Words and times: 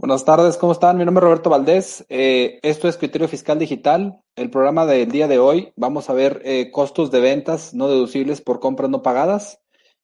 Buenas 0.00 0.24
tardes, 0.24 0.56
¿cómo 0.56 0.70
están? 0.70 0.96
Mi 0.96 1.04
nombre 1.04 1.22
es 1.22 1.24
Roberto 1.24 1.50
Valdés. 1.50 2.06
Eh, 2.08 2.60
esto 2.62 2.86
es 2.86 2.96
Criterio 2.96 3.26
Fiscal 3.26 3.58
Digital. 3.58 4.20
El 4.36 4.48
programa 4.48 4.86
del 4.86 5.10
día 5.10 5.26
de 5.26 5.40
hoy 5.40 5.72
vamos 5.74 6.08
a 6.08 6.12
ver 6.12 6.40
eh, 6.44 6.70
costos 6.70 7.10
de 7.10 7.18
ventas 7.18 7.74
no 7.74 7.88
deducibles 7.88 8.40
por 8.40 8.60
compras 8.60 8.90
no 8.90 9.02
pagadas, 9.02 9.58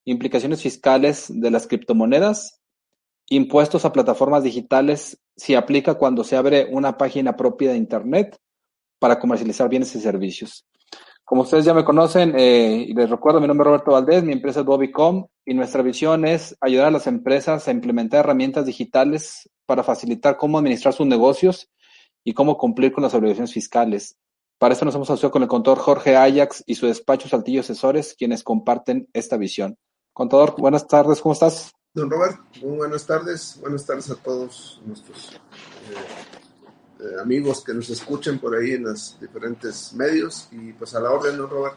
implicaciones 0.05 0.63
fiscales 0.63 1.27
de 1.29 1.49
las 1.53 1.69
criptomonedas, 1.69 2.61
impuestos 3.29 3.85
a 3.85 3.93
plataformas 3.93 4.43
digitales 4.43 5.23
si 5.37 5.55
aplica 5.55 5.95
cuando 5.95 6.25
se 6.25 6.35
abre 6.35 6.67
una 6.73 6.99
página 6.99 7.37
propia 7.37 7.71
de 7.71 7.77
Internet 7.77 8.37
para 8.99 9.21
comercializar 9.21 9.69
bienes 9.69 9.95
y 9.95 10.01
servicios. 10.01 10.67
Como 11.25 11.43
ustedes 11.43 11.65
ya 11.65 11.73
me 11.73 11.85
conocen, 11.85 12.35
eh, 12.37 12.85
y 12.89 12.95
les 12.95 13.09
recuerdo, 13.09 13.41
mi 13.41 13.47
nombre 13.47 13.63
es 13.63 13.69
Roberto 13.69 13.93
Valdés, 13.93 14.25
mi 14.25 14.33
empresa 14.33 14.61
es 14.61 14.67
Bobbycom 14.67 15.29
y 15.47 15.55
nuestra 15.55 15.83
visión 15.83 16.25
es 16.25 16.57
ayudar 16.61 16.89
a 16.89 16.91
las 16.91 17.07
empresas 17.07 17.69
a 17.69 17.71
implementar 17.71 18.25
herramientas 18.25 18.67
digitales 18.67 19.49
para 19.67 19.83
facilitar 19.83 20.37
cómo 20.37 20.59
administrar 20.59 20.95
sus 20.95 21.07
negocios 21.07 21.71
y 22.25 22.35
cómo 22.35 22.57
cumplir 22.57 22.93
con 22.93 23.03
las 23.03 23.15
obligaciones 23.15 23.53
fiscales. 23.53 24.17
Para 24.59 24.73
esto 24.73 24.85
nos 24.85 24.95
hemos 24.95 25.11
asociado 25.11 25.33
con 25.33 25.43
el 25.43 25.49
contador 25.49 25.79
Jorge 25.79 26.17
Ajax 26.17 26.63
y 26.67 26.77
su 26.77 26.87
despacho 26.87 27.29
Saltillo 27.29 27.61
Asesores, 27.61 28.15
quienes 28.17 28.43
comparten 28.43 29.09
esta 29.13 29.37
visión. 29.37 29.79
Contador, 30.13 30.55
buenas 30.59 30.87
tardes, 30.87 31.21
¿cómo 31.21 31.33
estás? 31.33 31.73
Don 31.93 32.11
Robert, 32.11 32.39
muy 32.63 32.79
buenas 32.79 33.07
tardes. 33.07 33.59
Buenas 33.61 33.87
tardes 33.87 34.11
a 34.11 34.17
todos 34.17 34.81
nuestros 34.85 35.33
eh, 35.33 36.99
eh, 37.01 37.21
amigos 37.21 37.63
que 37.63 37.73
nos 37.75 37.89
escuchen 37.91 38.39
por 38.39 38.57
ahí 38.57 38.73
en 38.73 38.85
los 38.85 39.19
diferentes 39.21 39.93
medios 39.93 40.49
y 40.51 40.73
pues 40.73 40.95
a 40.95 41.01
la 41.01 41.11
orden, 41.11 41.37
¿no, 41.37 41.47
Robert? 41.47 41.77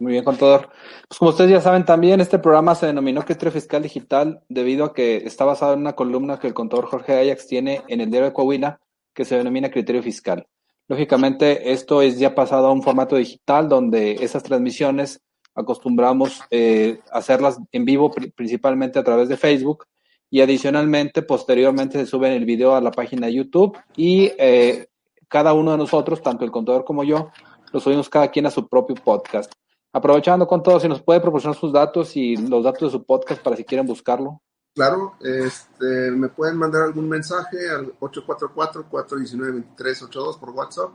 Muy 0.00 0.12
bien, 0.12 0.24
contador. 0.24 0.70
Pues 1.08 1.18
como 1.18 1.30
ustedes 1.30 1.50
ya 1.50 1.60
saben 1.60 1.84
también, 1.84 2.20
este 2.20 2.38
programa 2.38 2.74
se 2.74 2.86
denominó 2.86 3.22
Criterio 3.22 3.52
Fiscal 3.52 3.82
Digital 3.82 4.42
debido 4.48 4.86
a 4.86 4.92
que 4.92 5.18
está 5.18 5.44
basado 5.44 5.74
en 5.74 5.80
una 5.80 5.94
columna 5.94 6.38
que 6.38 6.48
el 6.48 6.54
contador 6.54 6.86
Jorge 6.86 7.12
Ajax 7.20 7.46
tiene 7.46 7.82
en 7.88 8.00
el 8.00 8.10
diario 8.10 8.28
de 8.28 8.34
Coahuila 8.34 8.80
que 9.12 9.24
se 9.24 9.36
denomina 9.36 9.70
Criterio 9.70 10.02
Fiscal. 10.02 10.46
Lógicamente, 10.88 11.72
esto 11.72 12.02
es 12.02 12.18
ya 12.18 12.34
pasado 12.34 12.66
a 12.66 12.72
un 12.72 12.82
formato 12.82 13.16
digital 13.16 13.68
donde 13.68 14.12
esas 14.20 14.42
transmisiones 14.42 15.22
acostumbramos 15.54 16.42
eh, 16.50 16.98
hacerlas 17.12 17.58
en 17.70 17.84
vivo 17.84 18.10
principalmente 18.34 18.98
a 18.98 19.04
través 19.04 19.28
de 19.28 19.36
Facebook 19.36 19.86
y 20.28 20.40
adicionalmente 20.40 21.22
posteriormente 21.22 21.98
se 21.98 22.06
sube 22.06 22.34
el 22.34 22.44
video 22.44 22.74
a 22.74 22.80
la 22.80 22.90
página 22.90 23.28
de 23.28 23.34
YouTube 23.34 23.78
y 23.96 24.32
eh, 24.36 24.88
cada 25.28 25.52
uno 25.52 25.70
de 25.70 25.78
nosotros, 25.78 26.20
tanto 26.20 26.44
el 26.44 26.50
contador 26.50 26.84
como 26.84 27.04
yo, 27.04 27.30
lo 27.72 27.80
subimos 27.80 28.08
cada 28.08 28.28
quien 28.28 28.46
a 28.46 28.50
su 28.50 28.68
propio 28.68 28.96
podcast. 28.96 29.52
Aprovechando 29.94 30.46
con 30.46 30.62
todo, 30.62 30.78
si 30.78 30.88
nos 30.88 31.00
puede 31.00 31.20
proporcionar 31.20 31.56
sus 31.56 31.72
datos 31.72 32.14
y 32.16 32.36
los 32.36 32.64
datos 32.64 32.92
de 32.92 32.98
su 32.98 33.04
podcast 33.04 33.42
para 33.42 33.56
si 33.56 33.64
quieren 33.64 33.86
buscarlo. 33.86 34.42
Claro, 34.74 35.14
este, 35.20 36.10
me 36.10 36.28
pueden 36.28 36.58
mandar 36.58 36.82
algún 36.82 37.08
mensaje 37.08 37.70
al 37.70 37.98
844-419-2382 38.00 40.38
por 40.38 40.50
WhatsApp, 40.50 40.90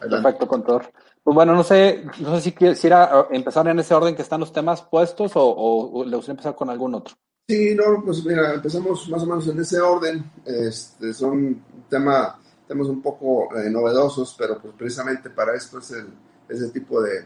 Perfecto, 0.00 0.48
contador. 0.48 0.90
Pues 1.22 1.34
bueno, 1.34 1.54
no 1.54 1.62
sé, 1.62 2.04
no 2.20 2.34
sé 2.34 2.40
si 2.40 2.52
quisiera 2.52 3.28
empezar 3.30 3.68
en 3.68 3.78
ese 3.78 3.94
orden 3.94 4.16
que 4.16 4.22
están 4.22 4.40
los 4.40 4.52
temas 4.52 4.82
puestos 4.82 5.32
o, 5.36 5.44
o 5.44 6.04
le 6.04 6.16
gustaría 6.16 6.32
empezar 6.32 6.56
con 6.56 6.68
algún 6.68 6.94
otro. 6.94 7.14
Sí, 7.48 7.74
no, 7.74 8.02
pues 8.04 8.24
mira, 8.24 8.54
empezamos 8.54 9.08
más 9.08 9.22
o 9.22 9.26
menos 9.26 9.46
en 9.48 9.60
ese 9.60 9.80
orden. 9.80 10.24
Este, 10.44 11.12
son 11.12 11.62
tema 11.88 12.38
temas 12.66 12.86
un 12.86 13.02
poco 13.02 13.54
eh, 13.56 13.68
novedosos, 13.68 14.34
pero 14.38 14.60
pues 14.60 14.74
precisamente 14.74 15.28
para 15.30 15.54
esto 15.54 15.78
es 15.78 15.90
el, 15.90 16.06
ese 16.48 16.70
tipo 16.70 17.02
de, 17.02 17.24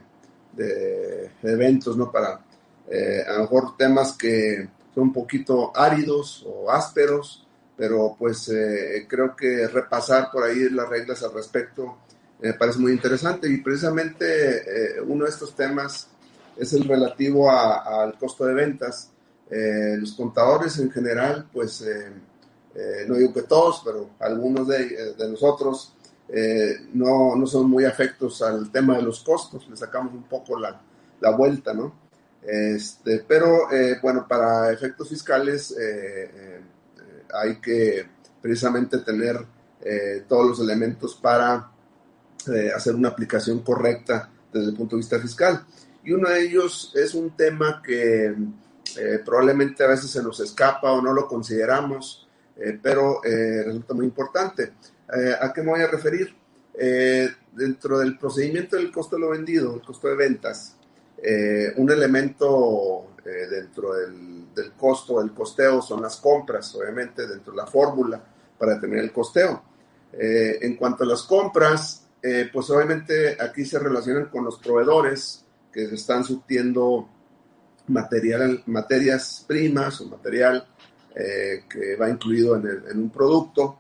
de, 0.53 1.31
eventos, 1.43 1.97
¿no? 1.97 2.11
Para 2.11 2.41
eh, 2.91 3.23
a 3.29 3.35
lo 3.35 3.41
mejor 3.43 3.77
temas 3.77 4.17
que 4.17 4.69
son 4.97 5.05
un 5.05 5.13
poquito 5.13 5.71
áridos 5.77 6.45
o 6.45 6.73
ásperos, 6.73 7.47
pero 7.77 8.17
pues 8.19 8.49
eh, 8.49 9.07
creo 9.09 9.37
que 9.37 9.69
repasar 9.69 10.31
por 10.33 10.43
ahí 10.43 10.69
las 10.71 10.89
reglas 10.89 11.23
al 11.23 11.35
respecto 11.35 11.99
me 12.41 12.55
parece 12.55 12.81
muy 12.81 12.93
interesante 12.93 13.49
y 13.49 13.59
precisamente 13.59 15.01
uno 15.07 15.25
de 15.25 15.31
estos 15.31 15.55
temas 15.55 16.09
es 16.57 16.73
el 16.75 16.85
relativo 16.85 17.51
al 17.51 18.19
costo 18.19 18.45
de 18.45 18.53
ventas. 18.53 19.11
los 19.49 20.13
contadores 20.13 20.79
en 20.79 20.91
general, 20.91 21.49
pues 21.51 21.83
eh, 22.77 23.07
no 23.09 23.15
digo 23.15 23.33
que 23.33 23.43
todos, 23.43 23.81
pero 23.83 24.11
algunos 24.21 24.69
de, 24.69 24.83
eh, 24.83 25.15
de 25.17 25.31
nosotros 25.31 25.95
eh, 26.29 26.77
no, 26.93 27.35
no, 27.35 27.47
son 27.47 27.71
muy 27.71 27.87
afectos 27.87 28.43
al 28.43 28.71
tema 28.71 28.97
de 28.97 29.03
los 29.03 29.21
costos, 29.21 29.67
le 29.71 29.77
sacamos 29.77 30.13
un 30.13 30.25
poco 30.25 30.59
la, 30.59 30.79
la 31.21 31.31
vuelta, 31.31 31.73
¿no? 31.73 32.06
Este, 32.47 33.25
pero 33.27 33.69
bueno, 34.01 34.27
para 34.29 34.73
efectos 34.73 35.09
fiscales 35.09 35.75
hay 37.35 37.61
que 37.61 38.09
precisamente 38.41 38.99
tener 38.99 39.45
todos 40.29 40.47
los 40.51 40.61
elementos 40.61 41.17
para 41.17 41.73
hacer 42.75 42.95
una 42.95 43.09
aplicación 43.09 43.65
correcta 43.65 44.31
desde 44.53 44.71
el 44.71 44.77
punto 44.77 44.95
de 44.95 45.01
vista 45.01 45.19
fiscal. 45.19 45.67
Y 46.05 46.13
uno 46.13 46.31
de 46.31 46.43
ellos 46.43 46.93
es 46.95 47.15
un 47.15 47.37
tema 47.37 47.83
que 47.85 48.33
probablemente 49.25 49.83
a 49.83 49.89
veces 49.89 50.09
se 50.09 50.23
nos 50.23 50.39
escapa 50.39 50.93
o 50.93 51.03
no 51.03 51.13
lo 51.13 51.27
consideramos, 51.27 52.27
eh, 52.57 52.79
pero 52.83 53.23
eh, 53.23 53.63
resulta 53.65 53.95
muy 53.95 54.07
importante. 54.07 54.73
Eh, 55.15 55.35
¿A 55.41 55.53
qué 55.53 55.63
me 55.63 55.71
voy 55.71 55.81
a 55.81 55.89
referir? 55.89 56.35
dentro 57.53 58.01
del 58.01 58.19
procedimiento 58.19 58.77
del 58.77 58.93
costo 58.93 59.17
de 59.17 59.23
lo 59.23 59.31
vendido, 59.31 59.77
el 59.77 59.81
costo 59.81 60.09
de 60.09 60.15
ventas, 60.15 60.76
un 61.77 61.91
elemento 61.91 63.15
dentro 63.25 63.95
del, 63.95 64.73
costo, 64.77 65.21
del 65.21 65.33
costeo, 65.33 65.83
son 65.83 66.03
las 66.03 66.17
compras, 66.17 66.75
obviamente, 66.75 67.27
dentro 67.27 67.53
de 67.53 67.57
la 67.57 67.67
fórmula 67.67 68.23
para 68.59 68.75
determinar 68.75 69.05
el 69.05 69.13
costeo. 69.13 69.63
en 70.13 70.77
cuanto 70.77 71.05
a 71.05 71.07
las 71.07 71.23
compras, 71.23 72.07
pues 72.53 72.71
obviamente 72.71 73.37
aquí 73.41 73.65
se 73.65 73.79
relacionan 73.79 74.27
con 74.27 74.45
los 74.45 74.59
proveedores 74.59 75.45
que 75.73 75.85
están 75.85 76.25
surtiendo 76.25 77.09
material, 77.89 78.63
materias 78.67 79.45
primas 79.47 80.01
o 80.01 80.09
material 80.09 80.67
eh, 81.15 81.65
que 81.69 81.97
va 81.97 82.11
incluido 82.11 82.57
en, 82.57 82.99
un 82.99 83.11
producto. 83.11 83.79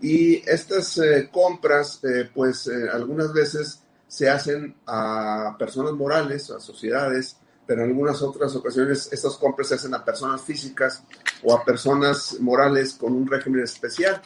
Y 0.00 0.36
estas 0.48 0.98
eh, 0.98 1.28
compras, 1.32 2.00
eh, 2.02 2.28
pues 2.32 2.68
algunas 2.92 3.32
veces 3.32 3.81
se 4.12 4.28
hacen 4.28 4.76
a 4.86 5.56
personas 5.58 5.94
morales, 5.94 6.50
a 6.50 6.60
sociedades, 6.60 7.38
pero 7.66 7.82
en 7.82 7.88
algunas 7.88 8.20
otras 8.20 8.54
ocasiones 8.54 9.08
estas 9.10 9.36
compras 9.36 9.68
se 9.68 9.76
hacen 9.76 9.94
a 9.94 10.04
personas 10.04 10.42
físicas 10.42 11.02
o 11.42 11.54
a 11.54 11.64
personas 11.64 12.38
morales 12.38 12.92
con 12.92 13.14
un 13.14 13.26
régimen 13.26 13.62
especial. 13.62 14.20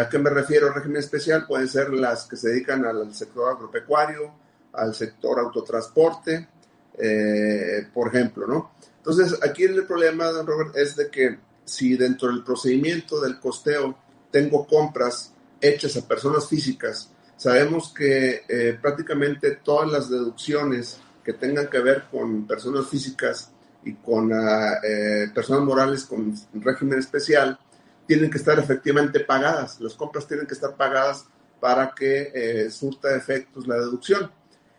¿A 0.00 0.08
qué 0.08 0.18
me 0.18 0.28
refiero? 0.28 0.72
Régimen 0.72 0.96
especial 0.96 1.46
pueden 1.46 1.68
ser 1.68 1.90
las 1.90 2.26
que 2.26 2.34
se 2.34 2.48
dedican 2.48 2.84
al 2.84 3.14
sector 3.14 3.54
agropecuario, 3.54 4.34
al 4.72 4.92
sector 4.92 5.38
autotransporte, 5.38 6.48
por 7.94 8.08
ejemplo, 8.08 8.48
¿no? 8.48 8.72
Entonces, 8.96 9.38
aquí 9.40 9.62
el 9.62 9.86
problema, 9.86 10.32
don 10.32 10.48
Robert, 10.48 10.76
es 10.76 10.96
de 10.96 11.08
que 11.12 11.38
si 11.64 11.96
dentro 11.96 12.26
del 12.26 12.42
procedimiento 12.42 13.20
del 13.20 13.38
costeo 13.38 13.96
tengo 14.32 14.66
compras 14.66 15.32
hechas 15.60 15.96
a 15.96 16.08
personas 16.08 16.48
físicas, 16.48 17.12
sabemos 17.36 17.92
que 17.92 18.44
eh, 18.48 18.78
prácticamente 18.80 19.56
todas 19.56 19.90
las 19.90 20.10
deducciones 20.10 21.00
que 21.24 21.32
tengan 21.32 21.68
que 21.68 21.80
ver 21.80 22.04
con 22.10 22.46
personas 22.46 22.88
físicas 22.88 23.50
y 23.84 23.94
con 23.94 24.32
ah, 24.32 24.78
eh, 24.82 25.28
personas 25.34 25.64
morales 25.64 26.04
con 26.04 26.34
régimen 26.54 26.98
especial 26.98 27.58
tienen 28.06 28.30
que 28.30 28.38
estar 28.38 28.58
efectivamente 28.58 29.20
pagadas. 29.20 29.80
Las 29.80 29.94
compras 29.94 30.26
tienen 30.26 30.46
que 30.46 30.54
estar 30.54 30.76
pagadas 30.76 31.26
para 31.60 31.92
que 31.94 32.30
eh, 32.34 32.70
surta 32.70 33.14
efectos 33.14 33.66
la 33.66 33.76
deducción. 33.76 34.30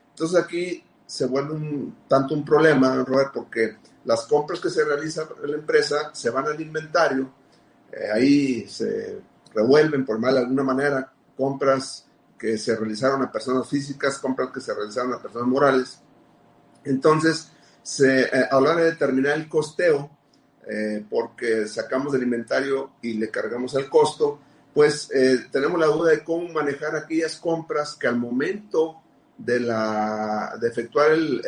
Entonces 0.10 0.40
aquí 0.42 0.84
se 1.06 1.26
vuelve 1.26 1.54
un, 1.54 1.98
tanto 2.08 2.34
un 2.34 2.44
problema, 2.46 3.04
Robert, 3.04 3.32
porque 3.34 3.78
las 4.06 4.26
compras 4.26 4.60
que 4.60 4.70
se 4.70 4.84
realizan 4.84 5.28
en 5.44 5.52
la 5.52 5.58
empresa 5.58 6.12
se 6.14 6.30
van 6.30 6.48
al 6.48 6.60
inventario, 6.60 7.30
eh, 7.92 8.10
ahí 8.14 8.68
se 8.68 9.20
revuelven 9.54 10.06
por 10.06 10.20
mal 10.20 10.36
de 10.36 10.40
alguna 10.42 10.64
manera 10.64 11.12
compras 11.36 12.07
que 12.38 12.58
se 12.58 12.76
realizaron 12.76 13.22
a 13.24 13.32
personas 13.32 13.68
físicas, 13.68 14.20
compras 14.20 14.50
que 14.54 14.62
se 14.62 14.74
realizaron 14.74 15.14
a 15.14 15.22
personas 15.22 15.48
morales. 15.48 16.00
Entonces, 16.84 17.50
se, 17.82 18.24
eh, 18.24 18.50
de 18.52 18.84
determinar 18.84 19.38
el 19.38 19.50
costeo, 19.50 20.10
eh, 20.70 21.06
porque 21.10 21.68
sacamos 21.68 22.14
del 22.14 22.24
inventario 22.24 22.92
y 23.02 23.14
le 23.14 23.30
cargamos 23.30 23.74
el 23.76 23.90
costo, 23.90 24.40
pues 24.74 25.10
tenemos 25.52 25.80
la 25.80 25.88
duda 25.88 26.12
de 26.12 26.24
cómo 26.24 26.48
manejar 26.50 26.96
aquellas 26.96 27.38
compras 27.38 27.96
que 27.96 28.06
al 28.06 28.18
momento 28.18 29.02
de, 29.38 29.60
la, 29.60 30.56
de 30.62 30.68
efectuar 30.68 31.12
el, 31.12 31.42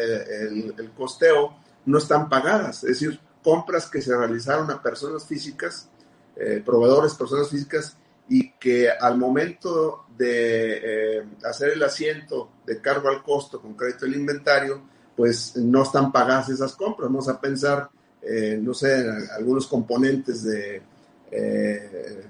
el, 0.76 0.92
costeo 0.98 1.56
no 1.86 2.00
están 2.00 2.28
pagadas, 2.28 2.84
es 2.84 3.00
decir, 3.00 3.20
compras 3.44 3.90
que 3.90 4.02
se 4.02 4.16
realizaron 4.16 4.70
a 4.72 4.82
personas 4.82 5.26
físicas, 5.26 5.90
eh, 6.36 6.62
proveedores, 6.66 7.16
personas 7.16 7.50
físicas, 7.50 7.98
y 8.30 8.52
que 8.52 8.90
al 8.90 9.18
momento 9.18 10.06
de 10.16 11.18
eh, 11.18 11.24
hacer 11.44 11.72
el 11.72 11.84
asiento 11.84 12.52
de 12.66 12.80
cargo 12.80 13.10
al 13.10 13.24
costo 13.24 13.62
con 13.62 13.74
crédito 13.74 14.06
del 14.06 14.16
inventario, 14.16 14.82
pues 15.16 15.58
no 15.58 15.84
están 15.84 16.12
pagadas 16.12 16.50
esas 16.50 16.76
compras. 16.76 17.10
Vamos 17.10 17.28
a 17.28 17.42
pensar, 17.42 17.90
eh, 18.22 18.60
no 18.62 18.74
sé, 18.74 19.06
algunos 19.36 19.68
componentes 19.68 20.44
de, 20.44 20.82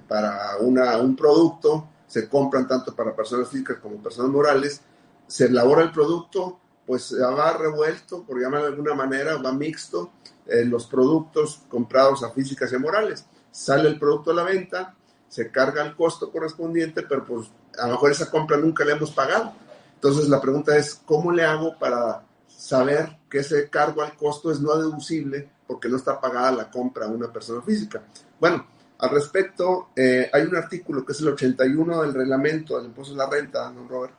para 0.07 0.57
una, 0.61 0.97
un 0.97 1.15
producto 1.15 1.87
se 2.07 2.27
compran 2.27 2.67
tanto 2.67 2.95
para 2.95 3.15
personas 3.15 3.49
físicas 3.49 3.77
como 3.77 4.01
personas 4.01 4.31
morales 4.31 4.81
se 5.29 5.45
elabora 5.45 5.83
el 5.83 5.91
producto, 5.91 6.59
pues 6.85 7.15
va 7.15 7.55
revuelto, 7.55 8.23
por 8.23 8.41
llamarlo 8.41 8.65
de 8.65 8.73
alguna 8.73 8.95
manera, 8.95 9.37
va 9.37 9.53
mixto, 9.53 10.11
eh, 10.47 10.65
los 10.65 10.87
productos 10.87 11.61
comprados 11.69 12.23
a 12.23 12.31
físicas 12.31 12.73
y 12.73 12.77
morales. 12.79 13.25
Sale 13.51 13.87
el 13.89 13.99
producto 13.99 14.31
a 14.31 14.33
la 14.33 14.43
venta, 14.43 14.95
se 15.29 15.51
carga 15.51 15.83
el 15.83 15.95
costo 15.95 16.31
correspondiente, 16.31 17.03
pero 17.03 17.23
pues 17.23 17.47
a 17.77 17.85
lo 17.85 17.93
mejor 17.93 18.11
esa 18.11 18.29
compra 18.29 18.57
nunca 18.57 18.83
le 18.83 18.93
hemos 18.93 19.11
pagado. 19.11 19.53
Entonces 19.95 20.27
la 20.27 20.41
pregunta 20.41 20.75
es, 20.75 20.95
¿cómo 21.05 21.31
le 21.31 21.43
hago 21.43 21.77
para 21.77 22.23
saber 22.47 23.17
que 23.29 23.39
ese 23.39 23.69
cargo 23.69 24.01
al 24.01 24.17
costo 24.17 24.51
es 24.51 24.59
no 24.59 24.75
deducible 24.75 25.49
porque 25.67 25.87
no 25.87 25.97
está 25.97 26.19
pagada 26.19 26.51
la 26.51 26.71
compra 26.71 27.05
a 27.05 27.09
una 27.09 27.31
persona 27.31 27.61
física? 27.61 28.01
Bueno, 28.39 28.65
al 28.97 29.11
respecto, 29.11 29.89
eh, 29.95 30.29
hay 30.33 30.43
un 30.43 30.55
artículo 30.55 31.05
que 31.05 31.13
es 31.13 31.21
el 31.21 31.29
81 31.29 32.01
del 32.01 32.13
reglamento 32.13 32.77
del 32.77 32.87
impuesto 32.87 33.13
de 33.13 33.19
la 33.19 33.29
renta, 33.29 33.71
don 33.71 33.87
Robert, 33.87 34.13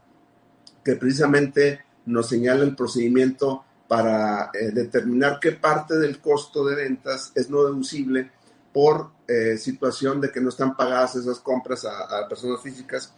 que 0.83 0.97
precisamente 0.97 1.85
nos 2.07 2.29
señala 2.29 2.63
el 2.63 2.75
procedimiento 2.75 3.65
para 3.87 4.51
eh, 4.55 4.71
determinar 4.73 5.39
qué 5.41 5.53
parte 5.53 5.99
del 5.99 6.21
costo 6.21 6.65
de 6.65 6.77
ventas 6.77 7.33
es 7.35 7.51
no 7.51 7.65
deducible 7.65 8.31
por 8.73 9.11
eh, 9.31 9.57
situación 9.59 10.21
de 10.21 10.31
que 10.31 10.41
no 10.41 10.49
están 10.49 10.77
pagadas 10.77 11.17
esas 11.17 11.39
compras 11.39 11.85
a, 11.85 12.27
personas 12.29 12.61
físicas. 12.61 13.13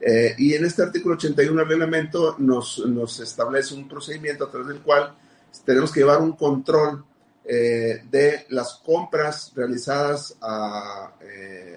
Eh, 0.00 0.34
y 0.38 0.54
en 0.54 0.64
este 0.64 0.82
artículo 0.82 1.14
81 1.14 1.58
del 1.58 1.68
reglamento 1.68 2.36
nos, 2.38 2.78
nos, 2.86 3.18
establece 3.20 3.74
un 3.74 3.88
procedimiento 3.88 4.44
a 4.44 4.50
través 4.50 4.68
del 4.68 4.82
cual 4.82 5.16
tenemos 5.64 5.90
que 5.90 6.00
llevar 6.00 6.20
un 6.20 6.32
control 6.32 7.04
de 7.44 8.44
las 8.48 8.80
compras 8.84 9.52
realizadas 9.54 10.36
a 10.40 11.12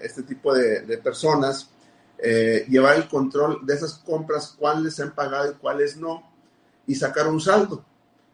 este 0.01 0.23
tipo 0.23 0.51
de, 0.51 0.81
de 0.81 0.97
personas 0.97 1.69
eh, 2.21 2.65
llevar 2.67 2.97
el 2.97 3.07
control 3.07 3.65
de 3.65 3.75
esas 3.75 3.93
compras, 3.93 4.53
cuáles 4.59 4.95
se 4.95 5.03
han 5.03 5.15
pagado 5.15 5.51
y 5.51 5.55
cuáles 5.55 5.95
no, 5.95 6.29
y 6.85 6.95
sacar 6.95 7.27
un 7.27 7.39
saldo. 7.39 7.85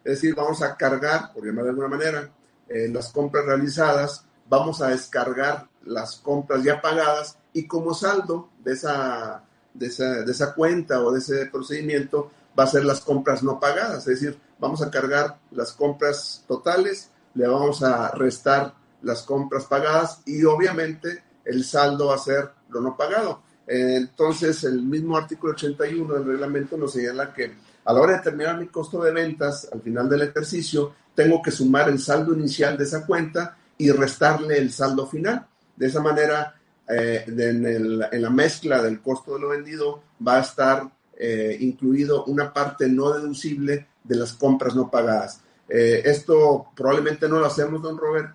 Es 0.02 0.14
decir, 0.14 0.34
vamos 0.34 0.60
a 0.62 0.76
cargar, 0.76 1.32
por 1.32 1.46
llamar 1.46 1.64
de 1.64 1.70
alguna 1.70 1.88
manera, 1.88 2.28
eh, 2.68 2.88
las 2.88 3.12
compras 3.12 3.44
realizadas, 3.46 4.25
vamos 4.48 4.80
a 4.82 4.88
descargar 4.88 5.68
las 5.84 6.16
compras 6.16 6.62
ya 6.62 6.80
pagadas 6.80 7.38
y 7.52 7.66
como 7.66 7.94
saldo 7.94 8.50
de 8.62 8.72
esa, 8.72 9.44
de 9.72 9.86
esa, 9.86 10.22
de 10.22 10.32
esa 10.32 10.54
cuenta 10.54 11.00
o 11.02 11.12
de 11.12 11.20
ese 11.20 11.46
procedimiento 11.46 12.30
va 12.58 12.64
a 12.64 12.68
ser 12.68 12.84
las 12.84 13.00
compras 13.00 13.42
no 13.42 13.60
pagadas. 13.60 14.06
Es 14.06 14.20
decir, 14.20 14.38
vamos 14.58 14.82
a 14.82 14.90
cargar 14.90 15.38
las 15.50 15.72
compras 15.72 16.44
totales, 16.46 17.10
le 17.34 17.46
vamos 17.46 17.82
a 17.82 18.10
restar 18.12 18.74
las 19.02 19.22
compras 19.22 19.64
pagadas 19.64 20.22
y 20.26 20.44
obviamente 20.44 21.22
el 21.44 21.64
saldo 21.64 22.08
va 22.08 22.16
a 22.16 22.18
ser 22.18 22.50
lo 22.70 22.80
no 22.80 22.96
pagado. 22.96 23.42
Entonces, 23.66 24.62
el 24.64 24.82
mismo 24.82 25.16
artículo 25.16 25.52
81 25.52 26.14
del 26.14 26.24
reglamento 26.24 26.76
nos 26.76 26.92
señala 26.92 27.32
que 27.32 27.52
a 27.84 27.92
la 27.92 28.00
hora 28.00 28.12
de 28.12 28.18
determinar 28.18 28.58
mi 28.58 28.66
costo 28.66 29.02
de 29.02 29.12
ventas 29.12 29.68
al 29.72 29.80
final 29.80 30.08
del 30.08 30.22
ejercicio, 30.22 30.92
tengo 31.14 31.40
que 31.40 31.50
sumar 31.50 31.88
el 31.88 31.98
saldo 31.98 32.34
inicial 32.34 32.76
de 32.76 32.84
esa 32.84 33.06
cuenta 33.06 33.56
y 33.78 33.90
restarle 33.90 34.58
el 34.58 34.72
saldo 34.72 35.06
final. 35.06 35.46
De 35.76 35.86
esa 35.86 36.00
manera, 36.00 36.54
eh, 36.88 37.24
en, 37.26 37.98
la 37.98 38.30
mezcla 38.30 38.82
del 38.82 39.00
costo 39.00 39.34
de 39.34 39.40
lo 39.40 39.48
vendido 39.50 40.02
va 40.26 40.38
a 40.38 40.40
estar 40.40 40.90
eh, 41.18 41.56
incluido 41.60 42.24
una 42.24 42.52
parte 42.52 42.88
no 42.88 43.12
deducible 43.12 43.88
de 44.04 44.16
las 44.16 44.32
compras 44.32 44.74
no 44.74 44.90
pagadas. 44.90 45.40
Eh, 45.68 46.02
esto 46.04 46.68
probablemente 46.74 47.28
no 47.28 47.38
lo 47.38 47.46
hacemos, 47.46 47.82
don 47.82 47.98
Robert, 47.98 48.34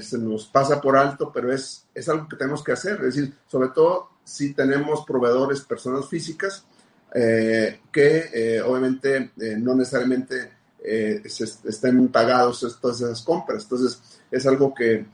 se 0.00 0.16
nos 0.16 0.46
pasa 0.46 0.80
por 0.80 0.96
alto, 0.96 1.30
pero 1.30 1.52
es, 1.52 1.84
es 1.94 2.08
algo 2.08 2.26
que 2.26 2.36
tenemos 2.36 2.64
que 2.64 2.72
hacer. 2.72 2.94
Es 3.04 3.14
decir, 3.14 3.34
sobre 3.46 3.68
todo 3.68 4.08
si 4.24 4.54
tenemos 4.54 5.04
proveedores, 5.04 5.60
personas 5.60 6.08
físicas, 6.08 6.64
eh, 7.14 7.80
que 7.90 8.30
eh, 8.34 8.60
obviamente 8.60 9.32
eh, 9.40 9.56
no 9.58 9.74
necesariamente 9.74 10.58
estén 10.80 12.08
pagados 12.08 12.78
todas 12.80 13.00
esas 13.00 13.22
compras. 13.22 13.64
Entonces, 13.64 14.00
es 14.30 14.46
algo 14.46 14.74
que 14.74 15.06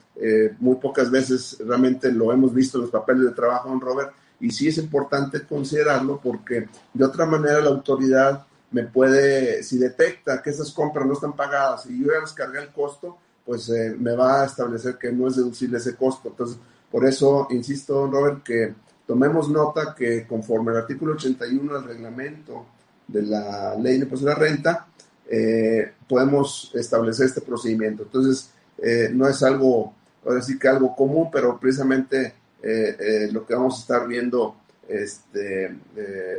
muy 0.61 0.76
pocas 0.76 1.11
veces 1.11 1.58
realmente 1.66 2.12
lo 2.12 2.32
hemos 2.32 2.55
visto 2.55 2.78
en 2.78 2.82
los 2.82 2.90
papeles 2.90 3.25
de 3.25 3.32
trabajo, 3.32 3.72
en 3.72 3.81
Robert, 3.81 4.12
y 4.40 4.50
sí 4.50 4.69
es 4.69 4.78
importante 4.78 5.43
considerarlo 5.43 6.20
porque 6.22 6.69
de 6.93 7.05
otra 7.05 7.26
manera 7.26 7.61
la 7.61 7.70
autoridad 7.70 8.46
me 8.70 8.84
puede, 8.84 9.62
si 9.62 9.78
detecta 9.78 10.43
que 10.43 10.50
esas 10.50 10.72
compras 10.72 11.06
no 11.06 11.14
están 11.14 11.34
pagadas 11.34 11.87
y 11.87 12.00
yo 12.00 12.12
ya 12.12 12.20
descargué 12.20 12.61
el 12.61 12.72
costo, 12.72 13.16
pues 13.44 13.69
me 13.69 14.16
va 14.16 14.43
a 14.43 14.46
establecer 14.46 14.96
que 14.99 15.12
no 15.12 15.28
es 15.28 15.37
deducible 15.37 15.78
ese 15.78 15.94
costo. 15.94 16.28
Entonces, 16.28 16.58
por 16.90 17.06
eso 17.06 17.46
insisto, 17.50 18.06
Robert, 18.06 18.43
que 18.43 18.75
tomemos 19.06 19.49
nota 19.49 19.94
que 19.96 20.26
conforme 20.26 20.72
al 20.72 20.78
artículo 20.78 21.12
81 21.14 21.75
del 21.75 21.84
reglamento 21.84 22.67
de 23.06 23.22
la 23.22 23.75
ley 23.76 23.99
de 23.99 24.05
impuesto 24.05 24.26
de 24.26 24.32
la 24.32 24.38
renta, 24.38 24.87
eh, 25.28 25.93
podemos 26.08 26.70
establecer 26.75 27.27
este 27.27 27.43
procedimiento. 27.43 28.05
Entonces, 28.05 28.50
eh, 28.84 29.08
no 29.12 29.26
es 29.26 29.43
algo, 29.43 29.94
ahora 30.24 30.43
sí 30.43 30.58
que 30.58 30.69
algo 30.69 30.94
común, 30.94 31.31
pero 31.32 31.58
precisamente 31.58 32.34
eh, 32.62 33.29
lo 33.32 33.46
que 33.46 33.55
vamos 33.55 33.79
a 33.79 33.81
estar 33.81 34.06
viendo, 34.06 34.56
este, 34.88 35.74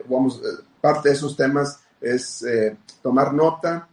vamos, 0.08 0.42
parte 0.80 1.10
de 1.10 1.16
esos 1.16 1.36
temas 1.36 1.80
es 2.00 2.46
tomar 3.02 3.34
nota, 3.34 3.88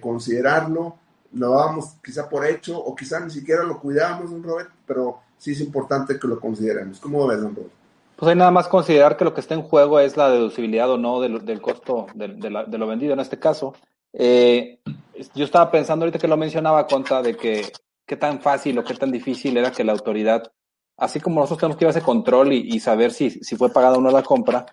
considerarlo, 0.00 0.96
lo 1.34 1.50
damos 1.50 1.94
quizá 2.04 2.28
por 2.28 2.44
hecho 2.44 2.78
o 2.78 2.94
quizá 2.94 3.20
ni 3.20 3.30
siquiera 3.30 3.62
lo 3.62 3.80
cuidamos, 3.80 4.30
don 4.30 4.42
Robert, 4.42 4.70
pero 4.86 5.20
sí 5.38 5.52
es 5.52 5.60
importante 5.60 6.18
que 6.18 6.26
lo 6.26 6.40
consideremos. 6.40 6.98
¿Cómo 7.00 7.26
ves, 7.26 7.40
don 7.40 7.54
Robert? 7.54 7.72
Pues 8.16 8.30
hay 8.30 8.36
nada 8.36 8.50
más 8.50 8.68
considerar 8.68 9.16
que 9.16 9.24
lo 9.24 9.34
que 9.34 9.40
está 9.40 9.54
en 9.54 9.62
juego 9.62 9.98
es 9.98 10.16
la 10.16 10.30
deducibilidad 10.30 10.90
o 10.90 10.98
no 10.98 11.20
del, 11.20 11.60
costo 11.60 12.06
de, 12.14 12.28
lo 12.28 12.86
vendido 12.86 13.14
en 13.14 13.20
este 13.20 13.38
caso. 13.38 13.74
Eh, 14.12 14.78
yo 15.34 15.44
estaba 15.44 15.70
pensando 15.70 16.04
ahorita 16.04 16.20
que 16.20 16.28
lo 16.28 16.36
mencionaba, 16.36 16.86
Conta, 16.86 17.22
de 17.22 17.36
que 17.36 17.72
qué 18.06 18.16
tan 18.16 18.40
fácil 18.40 18.78
o 18.78 18.84
qué 18.84 18.94
tan 18.94 19.10
difícil 19.10 19.56
era 19.56 19.72
que 19.72 19.84
la 19.84 19.92
autoridad, 19.92 20.52
así 20.96 21.20
como 21.20 21.40
nosotros 21.40 21.60
tenemos 21.60 21.76
que 21.76 21.84
llevar 21.84 21.96
ese 21.96 22.04
control 22.04 22.52
y, 22.52 22.80
saber 22.80 23.12
si, 23.12 23.30
si 23.30 23.56
fue 23.56 23.72
pagada 23.72 23.98
o 23.98 24.00
no 24.00 24.10
la 24.10 24.22
compra, 24.22 24.66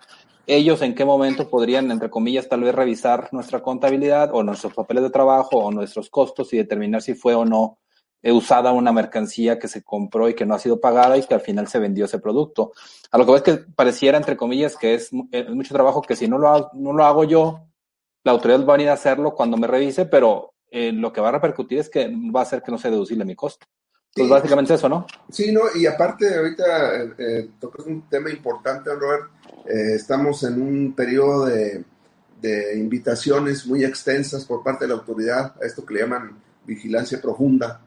ellos 0.46 0.82
en 0.82 0.94
qué 0.94 1.04
momento 1.04 1.48
podrían, 1.48 1.90
entre 1.90 2.10
comillas, 2.10 2.48
tal 2.48 2.62
vez 2.62 2.74
revisar 2.74 3.28
nuestra 3.32 3.62
contabilidad 3.62 4.30
o 4.32 4.42
nuestros 4.42 4.74
papeles 4.74 5.04
de 5.04 5.10
trabajo 5.10 5.58
o 5.58 5.70
nuestros 5.70 6.10
costos 6.10 6.52
y 6.52 6.56
determinar 6.56 7.02
si 7.02 7.14
fue 7.14 7.34
o 7.34 7.44
no 7.44 7.78
usada 8.22 8.72
una 8.72 8.92
mercancía 8.92 9.58
que 9.58 9.68
se 9.68 9.82
compró 9.82 10.28
y 10.28 10.34
que 10.34 10.44
no 10.44 10.54
ha 10.54 10.58
sido 10.58 10.80
pagada 10.80 11.16
y 11.16 11.22
que 11.22 11.34
al 11.34 11.40
final 11.40 11.68
se 11.68 11.78
vendió 11.78 12.04
ese 12.04 12.18
producto. 12.18 12.72
A 13.10 13.18
lo 13.18 13.24
que 13.24 13.32
ves 13.32 13.42
que 13.42 13.54
pareciera, 13.74 14.18
entre 14.18 14.36
comillas, 14.36 14.76
que 14.76 14.94
es, 14.94 15.10
mucho 15.12 15.74
trabajo 15.74 16.02
que 16.02 16.16
si 16.16 16.28
no 16.28 16.36
lo, 16.36 16.70
no 16.74 16.92
lo 16.92 17.04
hago 17.04 17.24
yo, 17.24 17.60
la 18.22 18.32
autoridad 18.32 18.66
va 18.66 18.74
a 18.74 18.76
venir 18.76 18.90
a 18.90 18.94
hacerlo 18.94 19.34
cuando 19.34 19.56
me 19.56 19.66
revise, 19.66 20.04
pero 20.04 20.52
eh, 20.70 20.92
lo 20.92 21.12
que 21.12 21.20
va 21.20 21.28
a 21.28 21.32
repercutir 21.32 21.78
es 21.78 21.88
que 21.88 22.08
va 22.34 22.40
a 22.40 22.42
hacer 22.44 22.62
que 22.62 22.70
no 22.70 22.78
sea 22.78 22.90
deducible 22.90 23.24
mi 23.24 23.34
costo. 23.34 23.66
Entonces, 24.14 24.30
básicamente 24.30 24.74
eso, 24.74 24.88
¿no? 24.88 25.06
Sí, 25.30 25.52
no, 25.52 25.62
y 25.74 25.86
aparte, 25.86 26.34
ahorita 26.34 27.02
eh, 27.02 27.10
eh 27.18 27.50
tocas 27.60 27.86
un 27.86 28.08
tema 28.08 28.30
importante, 28.30 28.92
Robert. 28.92 29.30
Eh, 29.66 29.94
estamos 29.94 30.42
en 30.42 30.60
un 30.60 30.92
periodo 30.94 31.46
de, 31.46 31.84
de 32.40 32.76
invitaciones 32.76 33.66
muy 33.66 33.84
extensas 33.84 34.44
por 34.44 34.64
parte 34.64 34.84
de 34.84 34.88
la 34.88 34.94
autoridad 34.94 35.54
a 35.62 35.66
esto 35.66 35.84
que 35.84 35.94
le 35.94 36.00
llaman 36.00 36.38
vigilancia 36.66 37.20
profunda 37.20 37.80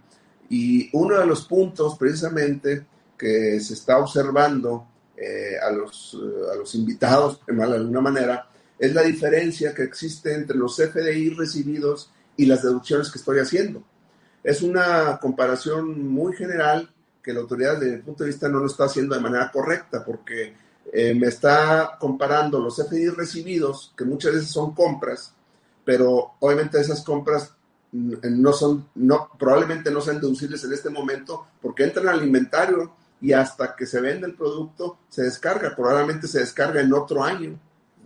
y 0.49 0.89
uno 0.93 1.19
de 1.19 1.25
los 1.25 1.45
puntos 1.45 1.97
precisamente 1.97 2.85
que 3.17 3.59
se 3.59 3.73
está 3.73 3.97
observando 3.97 4.87
eh, 5.17 5.57
a, 5.61 5.71
los, 5.71 6.17
a 6.51 6.55
los 6.55 6.75
invitados, 6.75 7.41
de 7.45 7.63
alguna 7.63 8.01
manera, 8.01 8.47
es 8.77 8.93
la 8.93 9.03
diferencia 9.03 9.73
que 9.73 9.83
existe 9.83 10.33
entre 10.33 10.57
los 10.57 10.75
FDI 10.75 11.29
recibidos 11.29 12.11
y 12.37 12.45
las 12.45 12.63
deducciones 12.63 13.11
que 13.11 13.19
estoy 13.19 13.39
haciendo. 13.39 13.83
Es 14.43 14.61
una 14.61 15.17
comparación 15.19 16.07
muy 16.07 16.35
general 16.35 16.89
que 17.21 17.33
la 17.33 17.39
autoridad 17.39 17.79
desde 17.79 17.97
mi 17.97 18.01
punto 18.01 18.23
de 18.23 18.29
vista 18.29 18.49
no 18.49 18.59
lo 18.59 18.67
está 18.67 18.85
haciendo 18.85 19.15
de 19.15 19.21
manera 19.21 19.49
correcta 19.51 20.03
porque 20.03 20.53
eh, 20.91 21.13
me 21.13 21.27
está 21.27 21.97
comparando 21.99 22.59
los 22.59 22.75
FDI 22.75 23.09
recibidos, 23.09 23.93
que 23.97 24.03
muchas 24.03 24.33
veces 24.33 24.49
son 24.49 24.73
compras, 24.73 25.33
pero 25.85 26.33
obviamente 26.39 26.79
esas 26.79 27.01
compras 27.01 27.53
mm, 27.93 28.15
no 28.41 28.51
son, 28.51 28.89
no, 28.95 29.29
probablemente 29.39 29.89
no 29.89 30.01
sean 30.01 30.19
deducibles 30.19 30.63
en 30.65 30.73
este 30.73 30.89
momento 30.89 31.47
porque 31.61 31.85
entran 31.85 32.09
al 32.09 32.23
inventario 32.23 32.93
y 33.21 33.31
hasta 33.31 33.73
que 33.75 33.85
se 33.85 34.01
vende 34.01 34.27
el 34.27 34.35
producto 34.35 34.97
se 35.09 35.23
descarga, 35.23 35.73
probablemente 35.73 36.27
se 36.27 36.39
descarga 36.39 36.81
en 36.81 36.93
otro 36.93 37.23
año, 37.23 37.57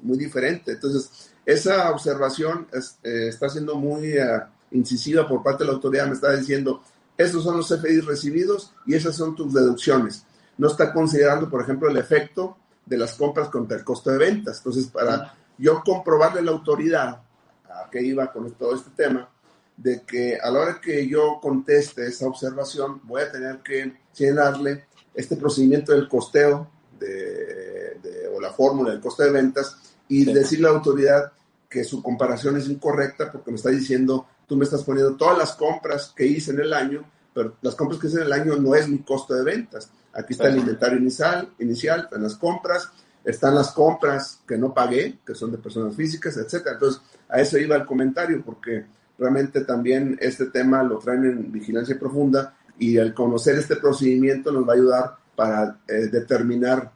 muy 0.03 0.17
diferente. 0.17 0.73
Entonces, 0.73 1.26
esa 1.47 1.89
observación 1.91 2.67
eh, 2.73 3.29
está 3.29 3.47
siendo 3.47 3.75
muy 3.75 4.17
eh, 4.17 4.41
incisiva 4.71 5.25
por 5.25 5.41
parte 5.41 5.63
de 5.63 5.69
la 5.69 5.75
autoridad, 5.75 6.05
me 6.05 6.13
está 6.13 6.35
diciendo, 6.35 6.83
estos 7.17 7.41
son 7.41 7.55
los 7.55 7.69
FDI 7.69 8.01
recibidos 8.01 8.73
y 8.85 8.95
esas 8.95 9.15
son 9.15 9.33
tus 9.33 9.53
deducciones. 9.53 10.25
No 10.57 10.67
está 10.67 10.91
considerando, 10.91 11.49
por 11.49 11.61
ejemplo, 11.61 11.89
el 11.89 11.95
efecto 11.95 12.57
de 12.85 12.97
las 12.97 13.13
compras 13.13 13.47
contra 13.47 13.77
el 13.77 13.85
costo 13.85 14.11
de 14.11 14.17
ventas. 14.17 14.57
Entonces, 14.57 14.87
para 14.87 15.35
yo 15.57 15.81
comprobarle 15.85 16.41
a 16.41 16.43
la 16.43 16.51
autoridad 16.51 17.21
a 17.63 17.89
qué 17.89 18.01
iba 18.01 18.29
con 18.29 18.51
todo 18.51 18.75
este 18.75 18.89
tema, 18.97 19.29
de 19.77 20.01
que 20.01 20.37
a 20.37 20.51
la 20.51 20.59
hora 20.59 20.81
que 20.81 21.07
yo 21.07 21.39
conteste 21.41 22.07
esa 22.07 22.27
observación, 22.27 22.99
voy 23.05 23.21
a 23.21 23.31
tener 23.31 23.59
que 23.59 23.93
llenarle 24.17 24.87
este 25.13 25.37
procedimiento 25.37 25.93
del 25.93 26.09
costeo 26.09 26.69
de, 26.99 28.01
o 28.35 28.41
la 28.41 28.51
fórmula 28.51 28.91
del 28.91 28.99
coste 28.99 29.23
de 29.23 29.31
ventas 29.31 29.77
y 30.09 30.25
decirle 30.25 30.67
a 30.67 30.71
la 30.71 30.77
autoridad 30.77 31.31
que 31.69 31.83
su 31.83 32.01
comparación 32.01 32.57
es 32.57 32.67
incorrecta 32.69 33.31
porque 33.31 33.51
me 33.51 33.57
está 33.57 33.69
diciendo 33.69 34.27
tú 34.47 34.55
me 34.55 34.63
estás 34.63 34.83
poniendo 34.83 35.15
todas 35.15 35.37
las 35.37 35.53
compras 35.53 36.13
que 36.15 36.25
hice 36.25 36.51
en 36.51 36.61
el 36.61 36.73
año, 36.73 37.03
pero 37.33 37.55
las 37.61 37.75
compras 37.75 37.99
que 37.99 38.07
hice 38.07 38.17
en 38.17 38.23
el 38.23 38.33
año 38.33 38.55
no 38.55 38.73
es 38.73 38.87
mi 38.87 38.99
costo 38.99 39.35
de 39.35 39.43
ventas. 39.43 39.91
Aquí 40.13 40.33
está 40.33 40.47
el 40.47 40.57
inventario 40.57 40.97
inicial, 40.97 41.53
inicial, 41.59 42.01
están 42.01 42.23
las 42.23 42.35
compras, 42.35 42.89
están 43.23 43.55
las 43.55 43.71
compras 43.71 44.39
que 44.47 44.57
no 44.57 44.73
pagué, 44.73 45.19
que 45.25 45.35
son 45.35 45.51
de 45.51 45.57
personas 45.57 45.95
físicas, 45.95 46.37
etcétera. 46.37 46.75
Entonces, 46.75 47.01
a 47.27 47.41
eso 47.41 47.57
iba 47.57 47.75
el 47.75 47.85
comentario, 47.85 48.41
porque 48.43 48.85
realmente 49.19 49.61
también 49.65 50.17
este 50.21 50.45
tema 50.47 50.81
lo 50.81 50.97
traen 50.97 51.25
en 51.25 51.51
vigilancia 51.51 51.99
profunda 51.99 52.55
y 52.79 52.97
el 52.97 53.13
conocer 53.13 53.57
este 53.57 53.75
procedimiento 53.75 54.51
nos 54.51 54.67
va 54.67 54.73
a 54.73 54.75
ayudar 54.75 55.15
para 55.35 55.79
eh, 55.87 56.07
determinar 56.11 56.91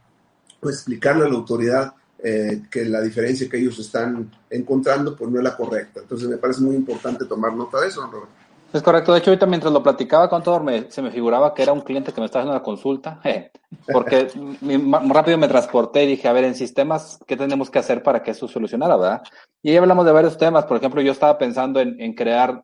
o 0.62 0.70
explicarle 0.70 1.26
a 1.26 1.30
la 1.30 1.36
autoridad 1.36 1.94
eh, 2.24 2.64
que 2.70 2.86
la 2.86 3.02
diferencia 3.02 3.50
que 3.50 3.58
ellos 3.58 3.80
están 3.80 4.30
encontrando 4.50 5.16
pues 5.16 5.32
no 5.32 5.40
es 5.40 5.44
la 5.44 5.58
correcta. 5.58 6.02
Entonces 6.02 6.30
me 6.30 6.38
parece 6.38 6.62
muy 6.62 6.76
importante 6.76 7.26
tomar 7.26 7.54
nota 7.54 7.82
de 7.82 7.88
eso, 7.88 8.06
Robert. 8.06 8.30
Es 8.74 8.82
correcto. 8.82 9.12
De 9.12 9.20
hecho, 9.20 9.32
ahorita 9.32 9.46
mientras 9.48 9.74
lo 9.74 9.84
platicaba 9.84 10.30
con 10.30 10.44
todo, 10.44 10.64
se 10.90 11.02
me 11.02 11.12
figuraba 11.12 11.54
que 11.54 11.64
era 11.64 11.74
un 11.74 11.82
cliente 11.82 12.14
que 12.14 12.22
me 12.22 12.26
estaba 12.26 12.44
haciendo 12.44 12.56
una 12.56 12.64
consulta, 12.64 13.20
porque 13.92 14.28
rápido 15.10 15.38
me 15.38 15.48
transporté 15.48 16.04
y 16.04 16.08
dije, 16.08 16.28
a 16.28 16.34
ver, 16.34 16.46
en 16.46 16.56
sistemas, 16.56 17.20
¿qué 17.28 17.36
tenemos 17.36 17.70
que 17.70 17.80
hacer 17.80 18.02
para 18.02 18.24
que 18.24 18.32
eso 18.32 18.48
solucionara, 18.48 18.96
verdad? 18.96 19.24
Y 19.62 19.72
ahí 19.72 19.78
hablamos 19.78 20.06
de 20.06 20.12
varios 20.12 20.38
temas. 20.38 20.66
Por 20.66 20.78
ejemplo, 20.78 21.02
yo 21.02 21.12
estaba 21.12 21.38
pensando 21.38 21.82
en, 21.82 22.14
crear 22.14 22.64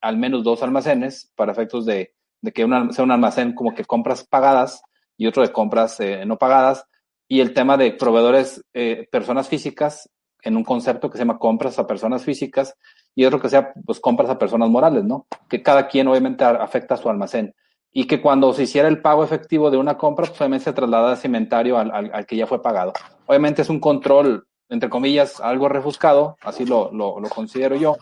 al, 0.00 0.16
menos 0.16 0.42
dos 0.42 0.62
almacenes 0.62 1.30
para 1.36 1.52
efectos 1.52 1.86
de, 1.86 2.14
que 2.42 2.66
sea 2.90 3.04
un 3.04 3.10
almacén 3.12 3.54
como 3.54 3.74
que 3.74 3.84
compras 3.84 4.24
pagadas 4.24 4.82
y 5.16 5.26
otro 5.26 5.42
de 5.42 5.52
compras 5.52 6.00
eh, 6.00 6.24
no 6.26 6.36
pagadas 6.36 6.84
y 7.28 7.40
el 7.40 7.54
tema 7.54 7.76
de 7.76 7.92
proveedores, 7.92 8.64
eh, 8.74 9.08
personas 9.10 9.48
físicas, 9.48 10.10
en 10.44 10.56
un 10.56 10.64
concepto 10.64 11.10
que 11.10 11.16
se 11.16 11.22
llama 11.22 11.38
compras 11.38 11.78
a 11.78 11.86
personas 11.86 12.22
físicas 12.22 12.76
y 13.14 13.24
otro 13.24 13.40
que 13.40 13.48
sea 13.48 13.72
pues 13.84 13.98
compras 13.98 14.28
a 14.28 14.38
personas 14.38 14.68
morales, 14.68 15.02
¿no? 15.02 15.26
Que 15.48 15.62
cada 15.62 15.88
quien 15.88 16.06
obviamente 16.06 16.44
afecta 16.44 16.94
a 16.94 16.98
su 16.98 17.08
almacén 17.08 17.54
y 17.92 18.06
que 18.06 18.20
cuando 18.20 18.52
se 18.52 18.64
hiciera 18.64 18.88
el 18.88 19.00
pago 19.00 19.24
efectivo 19.24 19.70
de 19.70 19.78
una 19.78 19.96
compra, 19.96 20.26
pues 20.26 20.38
obviamente 20.40 20.64
se 20.64 20.72
traslada 20.72 21.14
ese 21.14 21.28
inventario 21.28 21.78
al, 21.78 21.90
al, 21.90 22.26
que 22.26 22.36
ya 22.36 22.46
fue 22.46 22.60
pagado. 22.60 22.92
Obviamente 23.26 23.62
es 23.62 23.70
un 23.70 23.80
control, 23.80 24.46
entre 24.68 24.90
comillas, 24.90 25.40
algo 25.40 25.68
refuscado, 25.68 26.36
así 26.42 26.66
lo, 26.66 26.92
lo, 26.92 27.20
lo 27.20 27.28
considero 27.28 27.76
yo. 27.76 27.96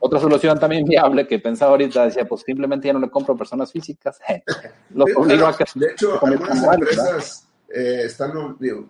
Otra 0.00 0.20
solución 0.20 0.58
también 0.58 0.84
viable 0.84 1.26
que 1.26 1.38
pensaba 1.38 1.70
ahorita, 1.70 2.04
decía, 2.04 2.26
pues 2.26 2.42
simplemente 2.42 2.88
ya 2.88 2.92
no 2.92 3.00
le 3.00 3.08
compro 3.08 3.34
personas 3.34 3.72
físicas. 3.72 4.18
lo 4.90 5.04
obligo 5.16 5.46
a 5.46 5.56
que... 5.56 5.64
De 5.76 5.92
hecho, 5.92 6.18
algunas 6.22 6.62
empresas 6.62 7.41
eh, 7.74 8.02
están 8.04 8.32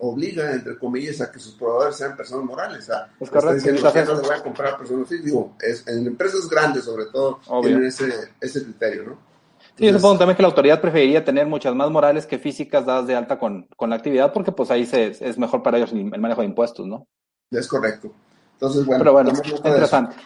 obligan, 0.01 0.55
entre 0.55 0.79
comillas, 0.79 1.21
a 1.21 1.31
que 1.31 1.39
sus 1.39 1.55
proveedores 1.55 1.97
sean 1.97 2.17
personas 2.17 2.45
morales. 2.45 2.89
es 3.21 3.31
correcto. 3.31 3.71
no 3.71 4.15
le 4.15 4.21
voy 4.21 4.37
a 4.37 4.43
comprar 4.43 4.77
personas 4.77 5.09
Digo, 5.09 5.57
es, 5.61 5.87
en 5.87 6.07
empresas 6.07 6.49
grandes, 6.49 6.85
sobre 6.85 7.07
todo, 7.07 7.41
tienen 7.62 7.85
ese, 7.85 8.12
ese 8.41 8.65
criterio, 8.65 9.05
¿no? 9.05 9.33
Sí, 9.77 9.87
yo 9.87 9.93
supongo 9.95 10.19
también 10.19 10.37
que 10.37 10.43
la 10.43 10.49
autoridad 10.49 10.81
preferiría 10.81 11.25
tener 11.25 11.47
muchas 11.47 11.75
más 11.75 11.91
morales 11.91 12.27
que 12.27 12.39
físicas 12.39 12.85
dadas 12.85 13.07
de 13.07 13.15
alta 13.15 13.39
con, 13.39 13.67
con 13.77 13.91
la 13.91 13.97
actividad, 13.97 14.33
porque 14.33 14.53
pues 14.53 14.71
ahí 14.71 14.85
se, 14.85 15.07
es 15.07 15.39
mejor 15.39 15.62
para 15.62 15.79
ellos 15.79 15.93
el, 15.93 16.05
manejo 16.05 16.43
de 16.43 16.49
impuestos, 16.49 16.87
¿no? 16.87 17.07
Es 17.51 17.69
correcto. 17.69 18.12
Entonces, 18.55 18.85
bueno. 18.85 18.99
Pero 18.99 19.12
bueno, 19.12 19.33
interesante. 19.65 20.17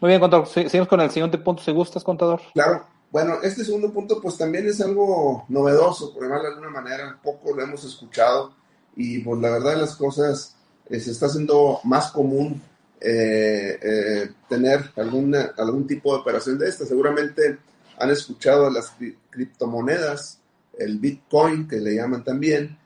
Muy 0.00 0.08
bien, 0.08 0.20
contador. 0.20 0.46
Seguimos 0.46 0.88
con 0.88 1.00
el 1.00 1.10
siguiente 1.10 1.38
punto, 1.38 1.62
si 1.62 1.72
gustas, 1.72 2.02
contador. 2.02 2.40
Claro. 2.54 2.86
Bueno, 3.12 3.40
este 3.42 3.62
segundo 3.62 3.92
punto 3.92 4.22
pues 4.22 4.38
también 4.38 4.66
es 4.66 4.80
algo 4.80 5.44
novedoso, 5.50 6.14
por 6.14 6.22
llamarlo 6.22 6.44
de 6.44 6.54
alguna 6.54 6.70
manera, 6.70 7.20
poco 7.22 7.54
lo 7.54 7.62
hemos 7.62 7.84
escuchado 7.84 8.54
y 8.96 9.18
pues 9.18 9.38
la 9.38 9.50
verdad 9.50 9.74
de 9.74 9.82
las 9.82 9.96
cosas 9.96 10.56
eh, 10.88 10.98
se 10.98 11.10
está 11.10 11.26
haciendo 11.26 11.80
más 11.84 12.10
común 12.10 12.62
eh, 13.02 13.78
eh, 13.82 14.30
tener 14.48 14.92
alguna, 14.96 15.52
algún 15.58 15.86
tipo 15.86 16.14
de 16.14 16.22
operación 16.22 16.58
de 16.58 16.70
esta. 16.70 16.86
Seguramente 16.86 17.58
han 17.98 18.08
escuchado 18.08 18.70
las 18.70 18.94
criptomonedas, 19.28 20.38
el 20.78 20.98
Bitcoin 20.98 21.68
que 21.68 21.80
le 21.80 21.96
llaman 21.96 22.24
también. 22.24 22.78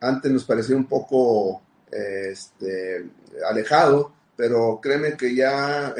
antes 0.00 0.32
nos 0.32 0.44
parecía 0.44 0.74
un 0.74 0.86
poco 0.86 1.62
este, 1.92 3.06
alejado, 3.48 4.12
pero 4.36 4.80
créeme 4.82 5.16
que 5.16 5.32
ya 5.32 5.94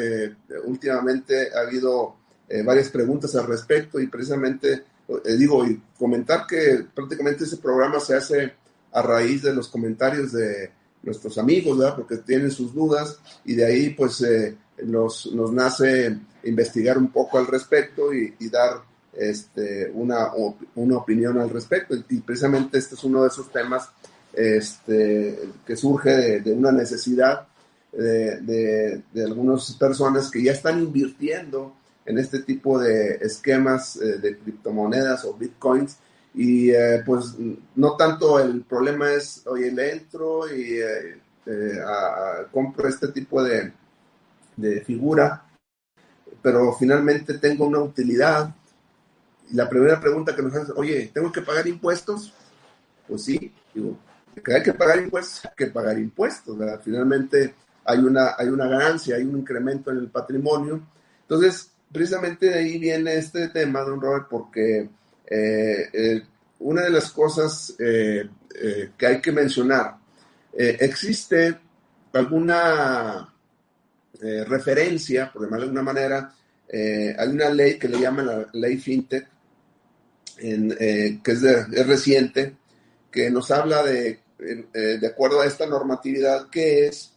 últimamente 0.64 1.50
ha 1.54 1.60
habido 1.60 2.17
eh, 2.48 2.62
varias 2.62 2.88
preguntas 2.88 3.34
al 3.36 3.46
respecto 3.46 4.00
y 4.00 4.06
precisamente, 4.06 4.72
eh, 4.72 5.36
digo, 5.36 5.66
y 5.66 5.80
comentar 5.98 6.46
que 6.46 6.86
prácticamente 6.94 7.44
ese 7.44 7.58
programa 7.58 8.00
se 8.00 8.16
hace 8.16 8.52
a 8.92 9.02
raíz 9.02 9.42
de 9.42 9.54
los 9.54 9.68
comentarios 9.68 10.32
de 10.32 10.70
nuestros 11.02 11.36
amigos, 11.36 11.76
¿verdad? 11.76 11.96
Porque 11.96 12.16
tienen 12.16 12.50
sus 12.50 12.74
dudas 12.74 13.18
y 13.44 13.54
de 13.54 13.66
ahí 13.66 13.90
pues 13.90 14.22
eh, 14.22 14.56
nos, 14.84 15.26
nos, 15.32 15.52
nace 15.52 16.18
investigar 16.44 16.96
un 16.96 17.10
poco 17.10 17.38
al 17.38 17.46
respecto 17.46 18.14
y, 18.14 18.34
dar 18.48 18.82
este, 19.12 19.90
una, 19.92 20.30
una 20.74 20.96
opinión 20.96 21.38
al 21.38 21.50
respecto. 21.50 21.94
Y 22.08 22.20
precisamente 22.20 22.78
este 22.78 22.94
es 22.94 23.04
uno 23.04 23.22
de 23.22 23.28
esos 23.28 23.52
temas 23.52 23.90
este, 24.32 25.50
que 25.66 25.76
surge 25.76 26.40
de, 26.40 26.52
una 26.52 26.72
necesidad 26.72 27.46
de, 27.92 28.40
de, 28.40 29.02
de, 29.12 29.24
algunas 29.24 29.72
personas 29.72 30.30
que 30.30 30.42
ya 30.42 30.52
están 30.52 30.78
invirtiendo 30.78 31.74
en 32.08 32.18
este 32.18 32.40
tipo 32.40 32.78
de 32.80 33.16
esquemas 33.16 33.96
eh, 33.96 34.18
de 34.18 34.38
criptomonedas 34.38 35.26
o 35.26 35.34
bitcoins. 35.34 35.98
Y 36.34 36.70
eh, 36.70 37.02
pues 37.04 37.34
no 37.76 37.96
tanto 37.96 38.38
el 38.40 38.62
problema 38.62 39.10
es, 39.12 39.46
oye, 39.46 39.70
le 39.70 39.92
entro 39.92 40.50
y 40.50 40.78
eh, 40.80 41.82
compro 42.50 42.88
este 42.88 43.08
tipo 43.08 43.42
de, 43.42 43.72
de 44.56 44.80
figura, 44.82 45.44
pero 46.40 46.72
finalmente 46.72 47.34
tengo 47.34 47.66
una 47.66 47.80
utilidad. 47.80 48.54
Y 49.50 49.54
la 49.54 49.68
primera 49.68 50.00
pregunta 50.00 50.34
que 50.34 50.42
nos 50.42 50.54
hacen, 50.54 50.74
oye, 50.76 51.10
¿tengo 51.12 51.30
que 51.30 51.42
pagar 51.42 51.66
impuestos? 51.66 52.32
Pues 53.06 53.24
sí, 53.24 53.52
digo, 53.74 53.98
que 54.42 54.54
hay 54.54 54.62
que 54.62 54.74
pagar 54.74 54.98
impuestos, 54.98 55.44
hay 55.44 55.52
que 55.56 55.66
pagar 55.66 55.98
impuestos, 55.98 56.56
Finalmente 56.82 57.54
hay 57.84 57.98
una, 57.98 58.34
hay 58.38 58.48
una 58.48 58.66
ganancia, 58.66 59.16
hay 59.16 59.24
un 59.24 59.38
incremento 59.38 59.90
en 59.90 59.98
el 59.98 60.08
patrimonio. 60.08 60.80
Entonces, 61.22 61.72
precisamente 61.92 62.46
de 62.46 62.58
ahí 62.58 62.78
viene 62.78 63.16
este 63.16 63.48
tema, 63.48 63.80
don 63.80 64.00
Robert, 64.00 64.26
porque 64.28 64.88
eh, 65.26 65.88
eh, 65.92 66.22
una 66.60 66.82
de 66.82 66.90
las 66.90 67.10
cosas 67.10 67.74
eh, 67.78 68.28
que 68.96 69.06
hay 69.06 69.20
que 69.20 69.32
mencionar, 69.32 69.96
existe 70.52 71.56
alguna 72.12 73.32
referencia, 74.20 75.30
por 75.32 75.42
llamarlo 75.42 75.66
de 75.66 75.70
alguna 75.70 75.82
manera, 75.84 76.34
hay 76.68 77.28
una 77.28 77.50
ley 77.50 77.78
que 77.78 77.88
le 77.88 78.00
llaman 78.00 78.26
la 78.26 78.48
ley 78.54 78.76
FinTech, 78.76 79.28
que 80.36 81.20
es, 81.24 81.42
es, 81.44 81.86
reciente, 81.86 82.56
que 83.12 83.30
nos 83.30 83.52
habla 83.52 83.84
de, 83.84 84.18
de 84.36 85.06
acuerdo 85.06 85.42
a 85.42 85.46
esta 85.46 85.66
normatividad, 85.66 86.50
que 86.50 86.88
es 86.88 87.12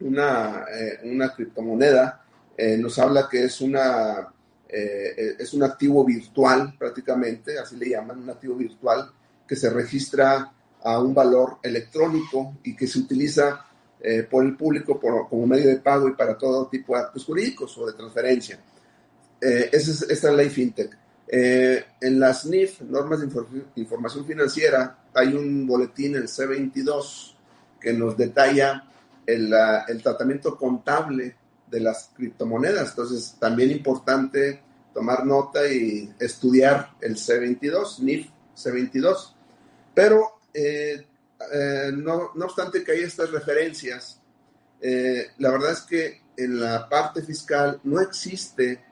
una, 0.00 0.64
una 1.04 1.32
criptomoneda 1.32 2.25
eh, 2.56 2.76
nos 2.76 2.98
habla 2.98 3.28
que 3.28 3.44
es, 3.44 3.60
una, 3.60 4.28
eh, 4.68 5.36
es 5.38 5.52
un 5.54 5.62
activo 5.62 6.04
virtual 6.04 6.74
prácticamente, 6.78 7.58
así 7.58 7.76
le 7.76 7.90
llaman, 7.90 8.18
un 8.18 8.30
activo 8.30 8.56
virtual 8.56 9.10
que 9.46 9.56
se 9.56 9.70
registra 9.70 10.52
a 10.82 11.00
un 11.00 11.14
valor 11.14 11.58
electrónico 11.62 12.56
y 12.62 12.76
que 12.76 12.86
se 12.86 13.00
utiliza 13.00 13.66
eh, 14.00 14.22
por 14.22 14.44
el 14.44 14.56
público 14.56 15.00
como 15.00 15.46
medio 15.46 15.68
de 15.68 15.78
pago 15.78 16.08
y 16.08 16.12
para 16.12 16.36
todo 16.36 16.68
tipo 16.68 16.94
de 16.94 17.00
actos 17.02 17.24
jurídicos 17.24 17.76
o 17.78 17.86
de 17.86 17.94
transferencia. 17.94 18.58
Eh, 19.40 19.70
esa 19.72 19.90
es 19.90 20.02
esta 20.02 20.30
ley 20.32 20.50
FinTech. 20.50 20.96
Eh, 21.26 21.84
en 22.00 22.20
las 22.20 22.46
NIF, 22.46 22.82
normas 22.82 23.20
de 23.20 23.82
información 23.82 24.24
financiera, 24.24 24.98
hay 25.12 25.34
un 25.34 25.66
boletín, 25.66 26.14
el 26.14 26.28
C22, 26.28 27.34
que 27.80 27.92
nos 27.94 28.16
detalla 28.16 28.84
el, 29.26 29.52
el, 29.88 30.02
tratamiento 30.02 30.56
contable 30.56 31.34
de 31.70 31.80
las 31.80 32.10
criptomonedas. 32.14 32.90
Entonces, 32.90 33.36
también 33.38 33.70
importante 33.70 34.62
tomar 34.96 35.26
nota 35.26 35.70
y 35.70 36.10
estudiar 36.18 36.90
el 37.00 37.16
C22, 37.16 37.98
NIF 38.00 38.28
C22. 38.56 39.34
Pero 39.94 40.40
eh, 40.54 41.06
eh, 41.52 41.90
no, 41.92 42.30
no, 42.34 42.44
obstante 42.46 42.82
que 42.82 42.92
hay 42.92 43.00
estas 43.00 43.30
referencias, 43.30 44.20
eh, 44.80 45.28
la 45.38 45.50
verdad 45.50 45.72
es 45.72 45.82
que 45.82 46.22
en 46.36 46.60
la 46.60 46.88
parte 46.88 47.22
fiscal 47.22 47.80
no 47.84 48.00
existe 48.00 48.82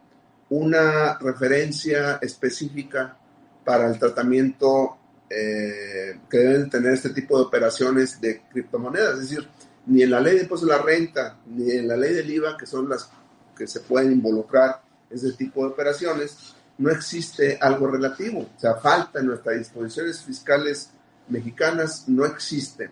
una 0.51 1.19
referencia 1.19 2.19
específica 2.21 3.17
para 3.65 3.89
el 3.89 3.99
tratamiento 3.99 4.99
que 5.27 6.39
deben 6.39 6.71
tener 6.71 6.93
este 6.93 7.11
tipo 7.11 7.37
de 7.37 7.45
operaciones 7.47 8.21
de 8.21 8.43
criptomonedas. 8.43 9.15
Es 9.15 9.31
decir, 9.31 9.49
ni 9.87 10.03
en 10.03 10.11
la 10.11 10.21
ley 10.21 10.35
de 10.35 10.43
impuestos 10.43 10.69
de 10.69 10.77
la 10.77 10.83
renta, 10.83 11.39
ni 11.47 11.71
en 11.71 11.89
la 11.89 11.97
ley 11.97 12.15
del 12.15 12.31
IVA, 12.31 12.57
que 12.57 12.67
son 12.67 12.89
las 12.89 13.11
que 13.57 13.67
se 13.67 13.81
pueden 13.81 14.13
involucrar 14.13 14.83
ese 15.11 15.33
tipo 15.33 15.63
de 15.63 15.73
operaciones, 15.73 16.55
no 16.79 16.91
existe 16.91 17.59
algo 17.61 17.87
relativo. 17.89 18.41
O 18.57 18.61
sea, 18.61 18.75
falta 18.75 19.21
en 19.21 19.27
nuestras 19.27 19.59
disposiciones 19.59 20.23
fiscales 20.23 20.91
mexicanas, 21.29 22.09
no 22.09 22.25
existe. 22.25 22.91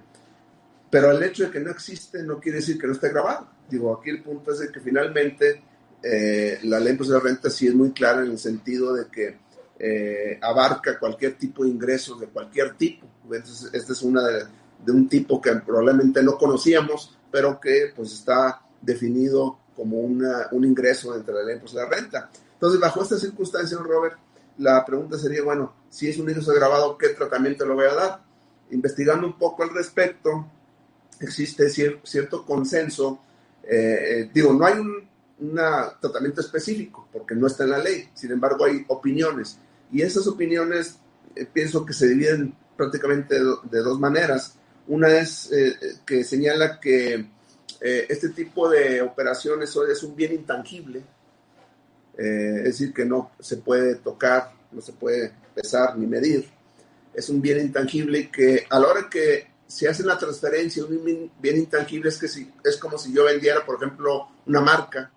Pero 0.91 1.11
el 1.11 1.23
hecho 1.23 1.45
de 1.45 1.51
que 1.51 1.61
no 1.61 1.71
existe 1.71 2.23
no 2.23 2.39
quiere 2.39 2.59
decir 2.59 2.79
que 2.79 2.87
no 2.87 2.93
esté 2.93 3.09
grabado. 3.09 3.49
Digo, 3.69 3.99
aquí 3.99 4.11
el 4.11 4.23
punto 4.23 4.53
es 4.53 4.61
de 4.61 4.71
que 4.71 4.81
finalmente 4.81 5.63
eh, 6.03 6.59
la 6.65 6.79
ley 6.79 6.97
de 6.97 7.07
la 7.07 7.21
renta 7.21 7.49
sí 7.49 7.67
es 7.67 7.75
muy 7.75 7.93
clara 7.93 8.23
en 8.23 8.33
el 8.33 8.39
sentido 8.39 8.93
de 8.95 9.07
que 9.07 9.39
eh, 9.79 10.39
abarca 10.41 10.99
cualquier 10.99 11.37
tipo 11.37 11.65
de 11.65 11.71
ingresos 11.71 12.21
de 12.21 12.27
cualquier 12.27 12.75
tipo. 12.77 13.07
Entonces, 13.25 13.73
esta 13.73 13.93
es 13.93 14.03
una 14.03 14.23
de, 14.23 14.45
de, 14.85 14.93
un 14.93 15.09
tipo 15.09 15.41
que 15.41 15.55
probablemente 15.57 16.23
no 16.23 16.37
conocíamos, 16.37 17.17
pero 17.31 17.61
que 17.61 17.93
pues 17.95 18.13
está 18.13 18.63
definido 18.81 19.59
como 19.77 19.99
una, 19.99 20.49
un 20.53 20.65
ingreso 20.65 21.15
entre 21.17 21.35
la 21.35 21.43
ley 21.43 21.59
de 21.59 21.73
la 21.73 21.87
renta. 21.87 22.31
Entonces, 22.55 22.81
bajo 22.81 23.03
esta 23.03 23.19
circunstancia, 23.19 23.79
Robert, 23.79 24.17
la 24.59 24.85
pregunta 24.85 25.19
sería, 25.19 25.43
bueno, 25.43 25.73
si 25.89 26.09
es 26.09 26.19
un 26.19 26.29
ingreso 26.29 26.53
grabado, 26.53 26.97
¿qué 26.99 27.09
tratamiento 27.11 27.67
le 27.67 27.75
voy 27.75 27.87
a 27.87 27.95
dar? 27.95 28.23
Investigando 28.71 29.27
un 29.27 29.39
poco 29.39 29.63
al 29.63 29.71
respecto, 29.71 30.47
existe 31.21 31.69
cierto 31.71 32.45
consenso. 32.45 33.21
Eh, 33.63 34.21
eh, 34.21 34.31
digo, 34.33 34.53
no 34.53 34.67
hay 34.67 34.75
un 34.79 35.09
tratamiento 36.01 36.41
específico 36.41 37.09
porque 37.13 37.35
no 37.35 37.47
está 37.47 37.65
en 37.65 37.71
la 37.71 37.79
ley, 37.79 38.09
sin 38.15 38.33
embargo 38.33 38.65
hay 38.65 38.85
opiniones. 38.89 39.59
Y 39.91 40.03
esas 40.03 40.27
opiniones 40.27 40.99
eh, 41.35 41.47
pienso 41.53 41.85
que 41.85 41.93
se 41.93 42.09
dividen 42.09 42.55
prácticamente 42.77 43.37
de, 43.39 43.79
dos 43.81 43.99
maneras. 43.99 44.55
Una 44.89 45.09
es 45.19 45.51
que 46.05 46.25
señala 46.25 46.81
que 46.81 47.27
este 47.81 48.31
tipo 48.31 48.69
de 48.69 49.01
operaciones 49.01 49.77
es 49.91 50.03
un 50.03 50.15
bien 50.15 50.33
intangible, 50.33 51.03
es 52.17 52.65
decir, 52.65 52.93
que 52.93 53.05
no 53.05 53.33
se 53.41 53.57
puede 53.59 53.97
tocar, 53.97 54.53
no 54.73 54.81
se 54.81 54.93
puede 54.93 55.33
pesar 55.55 55.97
ni 55.97 56.07
medir. 56.07 56.49
Es 57.15 57.29
un 57.29 57.41
bien 57.41 57.61
intangible 57.61 58.31
que 58.31 58.67
a 58.69 58.79
la 58.79 58.89
hora 58.89 59.09
que 59.11 59.53
se 59.73 59.89
hace 59.89 60.03
la 60.03 60.19
transferencia, 60.19 60.85
un 60.85 61.31
bien 61.41 61.57
intangible 61.57 62.11
es 62.11 62.19
que 62.19 62.29
si, 62.29 62.53
es 62.63 62.77
como 62.77 62.99
si 62.99 63.13
yo 63.13 63.25
vendiera, 63.25 63.65
por 63.65 63.77
ejemplo, 63.77 64.29
una 64.47 64.61
marca. 64.61 65.11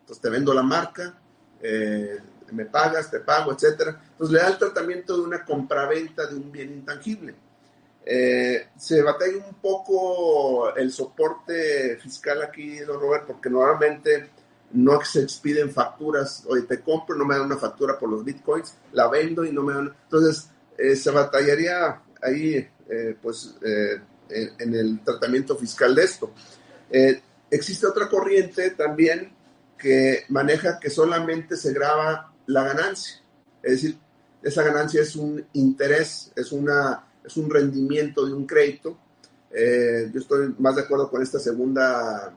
Entonces 0.00 0.20
te 0.20 0.28
vendo 0.28 0.52
la 0.52 0.64
marca, 0.64 1.14
eh, 1.62 2.18
me 2.50 2.66
pagas, 2.66 3.10
te 3.10 3.20
pago, 3.20 3.52
etcétera. 3.52 4.00
Entonces 4.10 4.34
le 4.34 4.40
da 4.40 4.48
el 4.48 4.58
tratamiento 4.58 5.16
de 5.16 5.22
una 5.22 5.44
compraventa 5.44 6.26
de 6.26 6.34
un 6.34 6.50
bien 6.50 6.72
intangible. 6.72 7.34
Eh, 8.04 8.68
se 8.76 9.00
batalla 9.02 9.36
un 9.36 9.54
poco 9.54 10.74
el 10.74 10.90
soporte 10.92 11.96
fiscal 11.98 12.42
aquí, 12.42 12.78
don 12.80 13.00
Robert, 13.00 13.26
porque 13.26 13.48
normalmente 13.48 14.30
no 14.72 15.04
se 15.04 15.22
expiden 15.22 15.70
facturas, 15.70 16.44
oye, 16.48 16.62
te 16.62 16.80
compro, 16.80 17.16
no 17.16 17.24
me 17.24 17.36
dan 17.36 17.46
una 17.46 17.58
factura 17.58 17.98
por 17.98 18.08
los 18.08 18.24
bitcoins, 18.24 18.74
la 18.92 19.08
vendo 19.08 19.44
y 19.44 19.52
no 19.52 19.62
me 19.62 19.74
dan. 19.74 19.94
Entonces, 20.04 20.48
eh, 20.78 20.96
se 20.96 21.10
batallaría 21.10 22.02
ahí, 22.22 22.68
eh, 22.88 23.16
pues, 23.20 23.54
eh, 23.62 24.00
en, 24.28 24.74
el 24.74 25.00
tratamiento 25.04 25.56
fiscal 25.56 25.94
de 25.94 26.04
esto. 26.04 26.32
existe 27.50 27.86
otra 27.86 28.08
corriente 28.08 28.70
también 28.70 29.32
que 29.78 30.24
maneja 30.28 30.78
que 30.78 30.88
solamente 30.88 31.56
se 31.56 31.72
graba 31.72 32.32
la 32.46 32.64
ganancia, 32.64 33.20
es 33.62 33.72
decir, 33.72 33.98
esa 34.42 34.62
ganancia 34.62 35.02
es 35.02 35.16
un 35.16 35.44
interés, 35.52 36.32
es, 36.34 36.50
una, 36.52 37.04
es 37.24 37.36
un 37.36 37.50
rendimiento 37.50 38.26
de 38.26 38.32
un 38.32 38.46
crédito. 38.46 38.96
yo 39.50 40.20
estoy 40.20 40.54
más 40.58 40.76
de 40.76 40.82
acuerdo 40.82 41.10
con 41.10 41.22
esta 41.22 41.38
segunda 41.38 42.34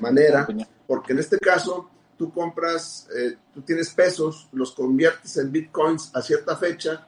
manera 0.00 0.46
porque 0.86 1.12
en 1.12 1.20
este 1.20 1.38
caso 1.38 1.88
tú 2.18 2.32
compras, 2.32 3.06
eh, 3.16 3.36
tú 3.54 3.62
tienes 3.62 3.90
pesos, 3.94 4.48
los 4.52 4.72
conviertes 4.72 5.36
en 5.36 5.52
bitcoins 5.52 6.10
a 6.14 6.20
cierta 6.20 6.56
fecha, 6.56 7.06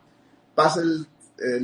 pasa 0.54 0.80
el, 0.82 1.06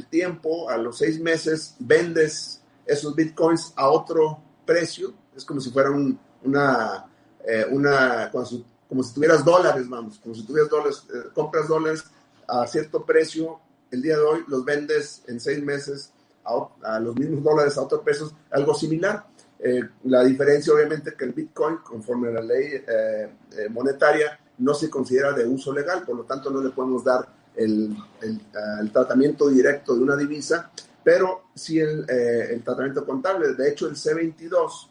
tiempo, 0.09 0.71
a 0.71 0.79
los 0.79 0.97
seis 0.97 1.21
meses 1.21 1.77
vendes 1.79 2.63
esos 2.87 3.15
bitcoins 3.15 3.75
a 3.77 3.91
otro 3.91 4.41
precio, 4.65 5.13
es 5.37 5.45
como 5.45 5.61
si 5.61 5.71
fuera 5.71 5.91
una, 5.91 7.07
eh, 7.47 7.67
una 7.71 8.31
como 8.31 9.03
si, 9.03 9.15
tuvieras 9.15 9.45
dólares, 9.45 9.87
vamos, 9.87 10.19
como 10.19 10.35
si 10.35 10.47
tuvieras 10.47 10.71
dólares, 10.71 11.05
eh, 11.15 11.29
compras 11.35 11.69
dólares 11.69 12.05
a 12.49 12.67
cierto 12.67 13.05
precio, 13.05 13.61
el 13.91 14.03
día 14.03 14.17
de 14.17 14.23
hoy 14.23 14.45
los 14.49 14.65
vendes 14.65 15.23
en 15.29 15.41
seis 15.41 15.63
meses 15.63 16.13
a, 16.45 16.95
a 16.95 17.01
los 17.01 17.17
mismos 17.17 17.43
dólares 17.43 17.77
a 17.77 17.83
otro 17.83 18.03
peso, 18.03 18.33
algo 18.51 18.75
similar. 18.75 19.27
Eh, 19.59 19.81
la 20.05 20.23
diferencia, 20.23 20.73
obviamente, 20.73 21.15
que 21.15 21.25
el 21.25 21.33
Bitcoin, 21.33 21.79
conforme 21.79 22.29
a 22.29 22.33
la 22.33 22.43
ley 22.43 22.75
eh, 22.75 23.29
eh, 23.57 23.69
monetaria, 23.71 24.39
no 24.59 24.75
se 24.75 24.91
considera 24.91 25.33
de 25.33 25.47
uso 25.47 25.73
legal, 25.73 26.03
por 26.05 26.17
lo 26.17 26.25
tanto 26.25 26.51
no 26.51 26.63
le 26.63 26.71
podemos 26.71 27.05
dar 27.05 27.27
el, 27.55 27.97
el, 28.21 28.93
tratamiento 28.93 29.49
directo 29.49 29.95
de 29.95 30.03
una 30.03 30.17
divisa, 30.17 30.71
pero 31.03 31.45
sí 31.55 31.79
el, 31.79 32.09
el 32.09 32.63
tratamiento 32.63 33.05
contable. 33.05 33.55
De 33.55 33.69
hecho, 33.69 33.87
el 33.87 33.95
C22 33.95 34.89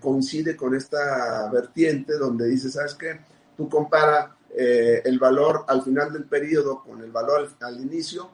coincide 0.00 0.56
con 0.56 0.74
esta 0.74 1.50
vertiente 1.52 2.14
donde 2.14 2.46
dice, 2.46 2.70
¿sabes 2.70 2.94
qué? 2.94 3.20
Tú 3.56 3.68
compara 3.68 4.36
el 4.56 5.18
valor 5.18 5.64
al 5.66 5.82
final 5.82 6.12
del 6.12 6.24
periodo 6.24 6.82
con 6.82 7.02
el 7.02 7.10
valor 7.10 7.48
al 7.60 7.80
inicio 7.80 8.30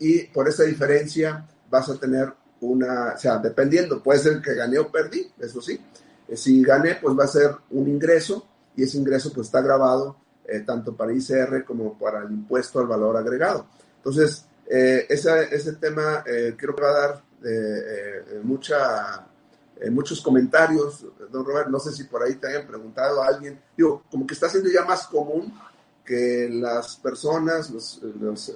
y 0.00 0.24
por 0.24 0.48
esa 0.48 0.64
diferencia 0.64 1.46
vas 1.70 1.88
a 1.88 1.96
tener 1.96 2.32
una, 2.60 3.14
o 3.14 3.18
sea, 3.18 3.38
dependiendo, 3.38 4.02
puede 4.02 4.18
ser 4.18 4.42
que 4.42 4.54
gané 4.54 4.78
o 4.78 4.90
perdí, 4.90 5.30
eso 5.38 5.60
sí. 5.60 5.80
Eh, 6.28 6.36
si 6.36 6.62
gané, 6.62 6.96
pues 6.96 7.16
va 7.18 7.24
a 7.24 7.28
ser 7.28 7.50
un 7.70 7.88
ingreso 7.88 8.46
y 8.76 8.82
ese 8.82 8.98
ingreso 8.98 9.32
pues 9.32 9.46
está 9.46 9.60
grabado 9.60 10.16
eh, 10.46 10.60
tanto 10.60 10.96
para 10.96 11.12
ICR 11.12 11.64
como 11.64 11.98
para 11.98 12.22
el 12.22 12.30
impuesto 12.30 12.80
al 12.80 12.86
valor 12.86 13.16
agregado. 13.16 13.66
Entonces, 13.96 14.46
eh, 14.68 15.06
ese, 15.08 15.54
ese, 15.54 15.74
tema 15.74 16.22
creo 16.24 16.74
que 16.76 16.82
va 16.82 16.90
a 16.90 17.00
dar 17.00 17.22
mucha, 18.42 19.26
muchos 19.88 20.20
comentarios, 20.20 21.06
don 21.30 21.44
Robert, 21.44 21.68
no 21.68 21.78
sé 21.78 21.92
si 21.92 22.04
por 22.04 22.22
ahí 22.22 22.34
te 22.34 22.48
hayan 22.48 22.66
preguntado 22.66 23.22
a 23.22 23.28
alguien, 23.28 23.58
digo, 23.76 24.02
como 24.10 24.26
que 24.26 24.34
está 24.34 24.48
siendo 24.48 24.68
ya 24.70 24.84
más 24.84 25.06
común 25.06 25.54
que 26.04 26.48
las 26.50 26.96
personas, 26.96 27.72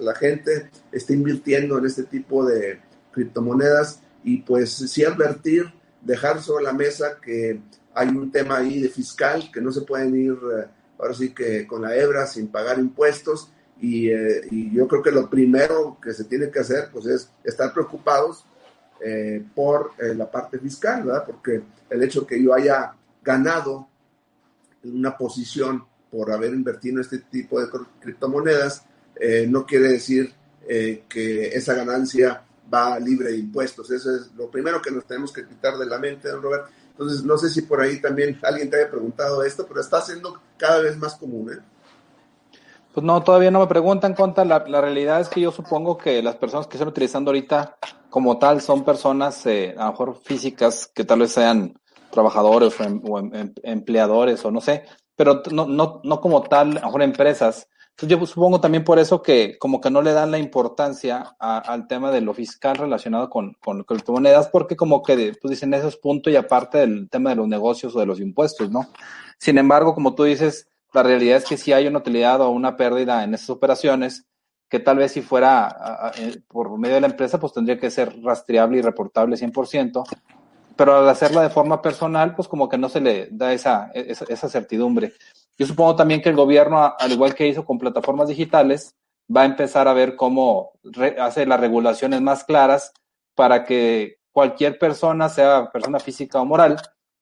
la 0.01 0.13
gente 0.13 0.69
esté 0.91 1.13
invirtiendo 1.13 1.77
en 1.77 1.85
este 1.85 2.03
tipo 2.03 2.45
de, 2.45 2.79
criptomonedas 3.15 4.01
y 4.23 4.41
pues 4.41 4.71
sí 4.73 5.03
advertir, 5.03 5.73
dejar 6.01 6.41
sobre 6.41 6.65
la 6.65 6.73
mesa 6.73 7.17
que 7.21 7.61
hay 7.95 8.09
un 8.09 8.29
tema 8.31 8.57
ahí 8.57 8.81
de 8.81 8.89
fiscal, 8.89 9.49
que 9.51 9.61
no 9.61 9.71
se 9.71 9.81
pueden 9.81 10.15
ir 10.15 10.33
eh, 10.33 10.65
ahora 10.99 11.13
sí 11.13 11.33
que 11.33 11.65
con 11.65 11.81
la 11.81 11.95
hebra 11.95 12.27
sin 12.27 12.49
pagar 12.49 12.77
impuestos 12.77 13.49
y, 13.79 14.09
eh, 14.09 14.41
y, 14.51 14.73
yo 14.73 14.87
creo 14.87 15.01
que 15.01 15.11
lo 15.11 15.29
primero 15.29 15.97
que 16.01 16.13
se 16.13 16.25
tiene 16.25 16.51
que 16.51 16.59
hacer 16.59 16.89
pues 16.91 17.05
es 17.05 17.29
estar 17.43 17.73
preocupados 17.73 18.45
eh, 19.03 19.43
por 19.53 19.91
la 19.99 20.29
parte 20.29 20.59
fiscal, 20.59 21.03
¿verdad? 21.03 21.23
Porque 21.25 21.61
el 21.89 22.03
hecho 22.03 22.25
que 22.25 22.41
yo 22.41 22.53
haya 22.53 22.93
ganado 23.23 23.87
una 24.83 25.17
posición 25.17 25.83
por 26.11 26.31
haber 26.31 26.53
invertido 26.53 26.95
en 26.95 27.01
este 27.01 27.19
tipo 27.19 27.59
de 27.59 27.67
criptomonedas 27.99 28.85
no 29.47 29.65
quiere 29.65 29.89
decir 29.89 30.33
que 30.65 31.47
esa 31.47 31.73
ganancia 31.73 32.45
va 32.73 32.99
libre 32.99 33.31
de 33.31 33.37
impuestos. 33.37 33.89
Eso 33.91 34.15
es 34.15 34.31
lo 34.35 34.49
primero 34.49 34.81
que 34.81 34.91
nos 34.91 35.05
tenemos 35.05 35.31
que 35.31 35.47
quitar 35.47 35.77
de 35.77 35.85
la 35.85 35.97
mente, 35.97 36.29
don 36.29 36.41
Robert. 36.41 36.65
Entonces, 36.91 37.23
no 37.23 37.37
sé 37.37 37.49
si 37.49 37.61
por 37.61 37.81
ahí 37.81 37.99
también 38.01 38.39
alguien 38.41 38.69
te 38.69 38.77
haya 38.77 38.89
preguntado 38.89 39.43
esto, 39.43 39.65
pero 39.67 39.81
está 39.81 40.01
siendo 40.01 40.39
cada 40.57 40.79
vez 40.79 40.97
más 40.97 41.15
común. 41.15 41.51
¿eh? 41.51 41.59
Pues 42.93 43.05
no, 43.05 43.21
todavía 43.21 43.51
no 43.51 43.59
me 43.59 43.67
preguntan, 43.67 44.13
Conta. 44.13 44.45
La 44.45 44.81
realidad 44.81 45.19
es 45.19 45.27
que 45.27 45.41
yo 45.41 45.51
supongo 45.51 45.97
que 45.97 46.23
las 46.23 46.35
personas 46.35 46.67
que 46.67 46.77
están 46.77 46.87
utilizando 46.87 47.31
ahorita 47.31 47.77
como 48.09 48.37
tal 48.37 48.61
son 48.61 48.83
personas 48.83 49.45
eh, 49.45 49.75
a 49.77 49.85
lo 49.85 49.91
mejor 49.91 50.19
físicas 50.23 50.87
que 50.93 51.03
tal 51.03 51.19
vez 51.19 51.31
sean 51.31 51.73
trabajadores 52.11 52.73
o, 52.79 53.19
em, 53.19 53.33
em, 53.33 53.53
empleadores 53.63 54.43
o 54.45 54.51
no 54.51 54.61
sé, 54.61 54.85
pero 55.15 55.41
no, 55.51 55.65
no, 55.67 56.01
no 56.03 56.21
como 56.21 56.41
tal, 56.43 56.77
a 56.77 56.81
lo 56.81 56.85
mejor 56.87 57.03
empresas. 57.03 57.67
Entonces 57.91 58.19
yo 58.19 58.25
supongo 58.25 58.59
también 58.59 58.83
por 58.83 58.99
eso 58.99 59.21
que 59.21 59.57
como 59.57 59.79
que 59.79 59.89
no 59.89 60.01
le 60.01 60.11
dan 60.11 60.29
la 60.29 60.37
importancia 60.37 61.35
al 61.39 61.87
tema 61.87 62.11
de 62.11 62.19
lo 62.19 62.33
fiscal 62.33 62.75
relacionado 62.75 63.29
con, 63.29 63.53
con 63.61 63.83
criptomonedas, 63.83 64.49
porque 64.49 64.75
como 64.75 65.01
que 65.01 65.33
pues 65.41 65.51
dicen 65.51 65.73
eso 65.73 65.87
es 65.87 65.95
punto 65.95 66.29
y 66.29 66.35
aparte 66.35 66.79
del 66.79 67.09
tema 67.09 67.29
de 67.29 67.37
los 67.37 67.47
negocios 67.47 67.95
o 67.95 67.99
de 67.99 68.05
los 68.05 68.19
impuestos, 68.19 68.69
¿no? 68.69 68.89
Sin 69.37 69.57
embargo, 69.57 69.93
como 69.93 70.13
tú 70.13 70.25
dices, 70.25 70.67
la 70.93 71.03
realidad 71.03 71.37
es 71.37 71.45
que 71.45 71.57
si 71.57 71.71
hay 71.71 71.87
una 71.87 71.99
utilidad 71.99 72.41
o 72.41 72.49
una 72.49 72.75
pérdida 72.75 73.23
en 73.23 73.33
esas 73.33 73.49
operaciones, 73.49 74.25
que 74.69 74.79
tal 74.79 74.97
vez 74.97 75.11
si 75.11 75.21
fuera 75.21 76.11
eh, 76.17 76.41
por 76.47 76.77
medio 76.77 76.95
de 76.95 77.01
la 77.01 77.07
empresa, 77.07 77.39
pues 77.39 77.53
tendría 77.53 77.79
que 77.79 77.91
ser 77.91 78.21
rastreable 78.21 78.79
y 78.79 78.81
reportable 78.81 79.35
100%, 79.35 80.03
pero 80.75 80.97
al 80.97 81.07
hacerla 81.07 81.41
de 81.41 81.49
forma 81.49 81.81
personal, 81.81 82.35
pues 82.35 82.47
como 82.47 82.67
que 82.67 82.77
no 82.77 82.89
se 82.89 83.01
le 83.01 83.29
da 83.31 83.53
esa, 83.53 83.91
esa, 83.93 84.49
certidumbre. 84.49 85.13
Yo 85.57 85.65
supongo 85.65 85.95
también 85.95 86.21
que 86.21 86.29
el 86.29 86.35
gobierno, 86.35 86.95
al 86.97 87.11
igual 87.11 87.33
que 87.33 87.47
hizo 87.47 87.63
con 87.63 87.77
plataformas 87.77 88.27
digitales, 88.27 88.95
va 89.33 89.41
a 89.41 89.45
empezar 89.45 89.87
a 89.87 89.93
ver 89.93 90.15
cómo 90.15 90.73
hace 91.19 91.45
las 91.45 91.59
regulaciones 91.59 92.21
más 92.21 92.43
claras 92.43 92.91
para 93.35 93.63
que 93.63 94.17
cualquier 94.31 94.77
persona, 94.77 95.29
sea 95.29 95.71
persona 95.71 95.99
física 95.99 96.41
o 96.41 96.45
moral, 96.45 96.77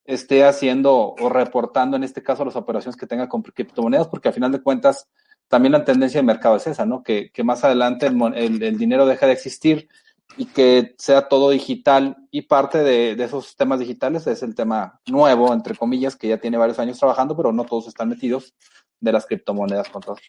esté 0.05 0.43
haciendo 0.43 1.13
o 1.13 1.29
reportando 1.29 1.95
en 1.95 2.03
este 2.03 2.23
caso 2.23 2.43
las 2.43 2.55
operaciones 2.55 2.97
que 2.97 3.07
tenga 3.07 3.29
con 3.29 3.41
criptomonedas, 3.43 4.07
porque 4.07 4.29
al 4.29 4.33
final 4.33 4.51
de 4.51 4.61
cuentas 4.61 5.07
también 5.47 5.71
la 5.71 5.85
tendencia 5.85 6.19
del 6.19 6.25
mercado 6.25 6.55
es 6.55 6.67
esa, 6.67 6.85
¿no? 6.85 7.03
Que, 7.03 7.31
que 7.31 7.43
más 7.43 7.63
adelante 7.63 8.07
el, 8.07 8.63
el, 8.63 8.77
dinero 8.77 9.05
deja 9.05 9.27
de 9.27 9.33
existir 9.33 9.89
y 10.37 10.47
que 10.47 10.95
sea 10.97 11.27
todo 11.27 11.51
digital 11.51 12.17
y 12.31 12.43
parte 12.43 12.79
de, 12.79 13.15
de, 13.15 13.23
esos 13.23 13.55
temas 13.55 13.79
digitales 13.79 14.25
es 14.25 14.41
el 14.41 14.55
tema 14.55 14.99
nuevo, 15.07 15.53
entre 15.53 15.75
comillas, 15.75 16.15
que 16.15 16.27
ya 16.27 16.39
tiene 16.39 16.57
varios 16.57 16.79
años 16.79 16.97
trabajando, 16.97 17.37
pero 17.37 17.51
no 17.51 17.65
todos 17.65 17.87
están 17.87 18.09
metidos 18.09 18.53
de 18.99 19.11
las 19.11 19.25
criptomonedas, 19.25 19.91
todos. 19.91 20.19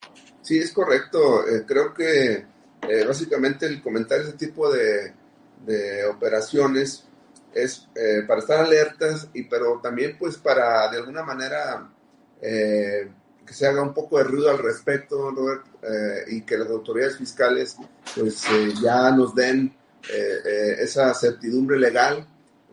Sí, 0.43 0.59
es 0.59 0.73
correcto. 0.73 1.47
Eh, 1.47 1.65
creo 1.67 1.95
que 1.95 2.45
eh, 2.89 3.05
básicamente 3.07 3.67
el 3.67 3.81
comentario 3.81 4.25
de 4.25 4.31
ese 4.31 4.39
tipo 4.39 4.71
de, 4.71 5.15
de 5.65 6.05
operaciones 6.07 7.07
es 7.55 7.89
eh, 7.95 8.23
para 8.27 8.41
estar 8.41 8.59
alertas 8.59 9.29
y 9.33 9.45
pero 9.45 9.81
también 9.81 10.17
pues 10.19 10.37
para 10.37 10.91
de 10.91 10.99
alguna 10.99 11.23
manera 11.23 11.89
eh, 12.43 13.11
que 13.45 13.55
se 13.55 13.67
haga 13.67 13.83
un 13.83 13.95
poco 13.95 14.19
de 14.19 14.25
ruido 14.25 14.51
al 14.51 14.59
respecto, 14.59 15.31
Robert, 15.31 15.65
eh, 15.83 16.25
y 16.29 16.43
que 16.43 16.57
las 16.57 16.69
autoridades 16.69 17.19
fiscales 17.19 17.77
pues 18.15 18.45
ya 18.83 19.11
nos 19.11 19.35
den 19.35 19.75
esa 20.79 21.15
certidumbre 21.15 21.79
legal 21.79 22.27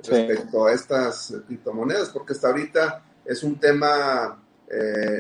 respecto 0.04 0.66
a 0.66 0.74
estas 0.74 1.34
criptomonedas, 1.48 2.10
porque 2.10 2.34
hasta 2.34 2.50
ahorita 2.50 3.06
es 3.24 3.42
un 3.44 3.58
tema 3.58 4.38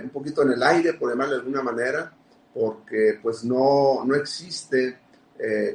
un 0.03 0.09
poquito 0.09 0.41
en 0.43 0.51
el 0.51 0.63
aire, 0.63 0.93
por 0.93 1.09
llamarlo 1.09 1.35
de 1.35 1.39
alguna 1.39 1.63
manera, 1.63 2.13
porque 2.53 3.17
pues 3.21 3.45
no, 3.45 4.03
no 4.05 4.15
existe, 4.15 4.97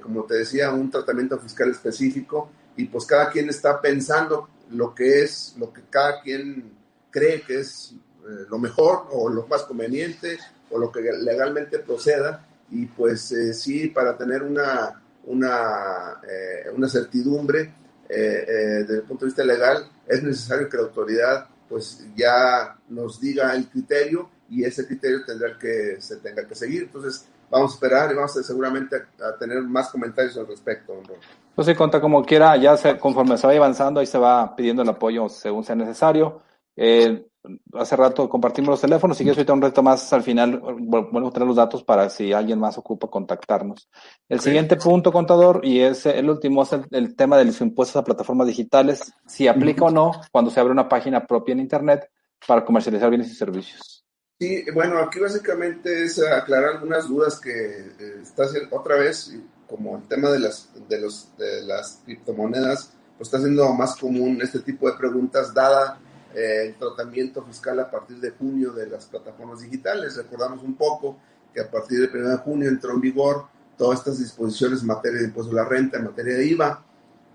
como 0.03 0.25
te 0.25 0.35
decía, 0.35 0.71
un 0.73 0.91
tratamiento 0.91 1.39
fiscal 1.39 1.71
específico 1.71 2.51
y 2.77 2.85
pues 2.85 3.07
cada 3.07 3.31
quien 3.31 3.49
está 3.49 3.81
pensando 3.81 4.49
lo 4.71 4.95
que 4.95 5.23
es, 5.23 5.55
lo 5.59 5.73
que 5.73 5.83
cada 5.89 6.21
quien 6.21 6.73
cree 7.11 7.43
que 7.43 7.61
es 7.61 7.95
eh, 8.27 8.47
lo 8.49 8.59
mejor 8.59 9.07
o 9.13 9.29
lo 9.29 9.47
más 9.47 9.63
conveniente 9.63 10.39
o 10.71 10.79
lo 10.79 10.91
que 10.91 11.01
legalmente 11.01 11.79
proceda 11.79 12.45
y 12.71 12.87
pues 12.87 13.31
eh, 13.33 13.55
sí, 13.55 13.89
para 13.89 14.17
tener 14.17 14.43
una, 14.43 15.01
una, 15.25 16.21
eh, 16.29 16.71
una 16.75 16.89
certidumbre 16.89 17.73
desde 18.09 18.99
el 18.99 19.03
punto 19.03 19.25
de 19.25 19.31
vista 19.31 19.43
legal 19.43 19.91
es 20.07 20.23
necesario 20.23 20.69
que 20.69 20.77
la 20.77 20.85
autoridad 20.85 21.49
pues 21.69 22.07
ya 22.15 22.79
nos 22.89 23.21
diga 23.21 23.53
el 23.55 23.69
criterio 23.69 24.31
y 24.49 24.65
ese 24.65 24.87
criterio 24.87 25.25
tendrá 25.25 25.59
que 25.59 26.01
se 26.01 26.19
tenga 26.19 26.47
que 26.47 26.55
seguir. 26.55 26.85
Entonces, 26.85 27.29
vamos 27.51 27.73
a 27.73 27.75
esperar 27.75 28.13
y 28.13 28.15
vamos 28.15 28.37
a, 28.37 28.43
seguramente 28.43 28.97
a, 29.21 29.37
tener 29.37 29.61
más 29.63 29.89
comentarios 29.89 30.37
al 30.37 30.47
respecto. 30.47 30.95
¿no? 30.95 31.15
Pues 31.55 31.67
sí, 31.67 31.75
conta 31.75 32.01
como 32.01 32.25
quiera, 32.25 32.57
ya 32.57 32.77
se, 32.77 32.99
conforme 32.99 33.37
se 33.39 33.47
va 33.47 33.55
avanzando, 33.55 34.01
ahí 34.01 34.07
se 34.07 34.19
va 34.19 34.55
pidiendo 34.55 34.83
el 34.83 34.89
apoyo 34.89 35.29
según 35.29 35.65
sea 35.65 35.75
necesario. 35.75 36.43
Eh, 36.77 37.27
hace 37.75 37.97
rato 37.97 38.29
compartimos 38.29 38.71
los 38.71 38.81
teléfonos, 38.81 39.21
y 39.21 39.25
que 39.25 39.31
ahorita 39.31 39.53
un 39.53 39.63
reto 39.63 39.83
más 39.83 40.13
al 40.13 40.23
final, 40.23 40.61
bueno, 40.61 41.31
tener 41.31 41.47
los 41.47 41.57
datos 41.57 41.83
para 41.85 42.09
si 42.11 42.33
alguien 42.33 42.59
más 42.59 42.79
ocupa 42.79 43.09
contactarnos. 43.09 43.89
El 44.29 44.41
siguiente 44.41 44.77
punto, 44.77 45.13
contador, 45.13 45.61
y 45.63 45.81
es 45.81 46.07
el 46.07 46.29
último, 46.29 46.63
es 46.63 46.71
el, 46.91 47.17
tema 47.17 47.39
de 47.39 47.47
los 47.47 47.61
impuestos 47.61 47.97
a 47.97 48.05
plataformas 48.05 48.47
digitales, 48.47 49.13
si 49.27 49.49
aplica 49.49 49.87
o 49.87 49.91
no 49.91 50.13
cuando 50.33 50.51
se 50.51 50.61
abre 50.61 50.73
una 50.73 50.89
página 50.89 51.27
propia 51.27 51.53
en 51.53 51.61
Internet 51.61 52.11
para 52.47 52.65
comercializar 52.65 53.09
bienes 53.11 53.31
y 53.31 53.35
servicios. 53.35 54.05
Sí, 54.39 54.65
bueno, 54.75 54.99
aquí 54.99 55.19
básicamente 55.19 56.05
es 56.05 56.23
aclarar 56.23 56.77
algunas 56.77 57.09
dudas 57.09 57.41
que 57.41 57.51
eh, 57.51 58.21
está 58.23 58.45
haciendo 58.45 58.77
otra 58.77 58.97
vez, 58.97 59.35
como 59.67 59.97
el 59.97 60.07
tema 60.07 60.31
de 60.31 60.41
las, 60.41 60.69
de, 60.89 61.01
los, 61.01 61.35
de 61.39 61.63
las 61.63 62.03
criptomonedas, 62.05 62.93
pues 63.17 63.29
está 63.29 63.39
siendo 63.39 63.73
más 63.73 63.97
común 63.97 64.39
este 64.43 64.61
tipo 64.61 64.91
de 64.91 64.99
preguntas 64.99 65.55
dada 65.55 65.99
el 66.37 66.75
tratamiento 66.75 67.43
fiscal 67.43 67.81
a 67.81 67.91
partir 67.91 68.19
de 68.19 68.31
junio 68.31 68.73
de 68.73 68.87
las 68.87 69.07
plataformas 69.07 69.61
digitales. 69.61 70.17
Recordamos 70.17 70.63
un 70.63 70.75
poco 70.75 71.19
que 71.53 71.61
a 71.61 71.71
partir 71.71 72.01
del 72.01 72.11
1 72.15 72.31
de 72.31 72.37
junio 72.39 72.69
entró 72.69 72.93
en 72.93 73.01
vigor 73.01 73.47
todas 73.79 74.01
estas 74.01 74.19
disposiciones 74.19 74.81
en 74.81 74.89
materia 74.89 75.19
de 75.19 75.27
impuesto 75.27 75.53
a 75.53 75.63
la 75.63 75.69
renta, 75.69 75.99
en 75.99 76.05
materia 76.05 76.37
de 76.37 76.47
IVA, 76.47 76.85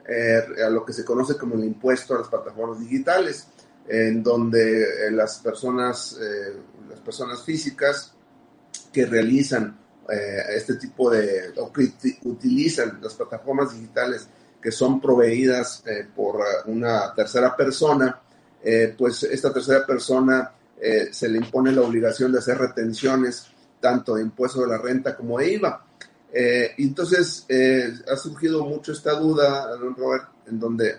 eh, 0.08 0.44
a 0.66 0.70
lo 0.70 0.86
que 0.86 0.94
se 0.94 1.06
conoce 1.06 1.38
como 1.38 1.56
el 1.56 1.64
impuesto 1.64 2.16
a 2.16 2.20
las 2.20 2.28
plataformas 2.28 2.80
digitales, 2.80 3.48
en 3.88 4.22
donde 4.22 5.10
las 5.12 5.40
personas 5.40 6.18
las 6.92 7.00
personas 7.00 7.44
físicas 7.44 8.14
que 8.92 9.06
realizan 9.06 9.78
eh, 10.10 10.42
este 10.56 10.76
tipo 10.76 11.10
de, 11.10 11.54
o 11.58 11.72
que 11.72 11.94
utilizan 12.24 13.00
las 13.02 13.14
plataformas 13.14 13.74
digitales 13.74 14.28
que 14.62 14.72
son 14.72 15.02
proveídas 15.02 15.84
eh, 15.88 16.08
por 16.16 16.44
una 16.66 17.14
tercera 17.16 17.56
persona, 17.56 18.21
eh, 18.64 18.94
pues 18.98 19.24
esta 19.24 19.54
tercera 19.54 19.86
persona 19.86 20.52
se 21.12 21.30
le 21.30 21.38
impone 21.38 21.72
la 21.72 21.84
obligación 21.84 22.32
de 22.32 22.40
hacer 22.40 22.58
retenciones 22.58 23.46
tanto 23.80 24.16
de 24.16 24.24
impuesto 24.24 24.62
de 24.62 24.68
la 24.68 24.80
renta 24.80 25.16
como 25.16 25.38
de 25.38 25.54
IVA. 25.54 25.86
entonces 26.34 27.46
ha 28.12 28.16
surgido 28.16 28.66
mucho 28.66 28.92
esta 28.92 29.14
duda, 29.14 29.78
Robert, 29.78 30.30
en 30.48 30.60
donde, 30.60 30.96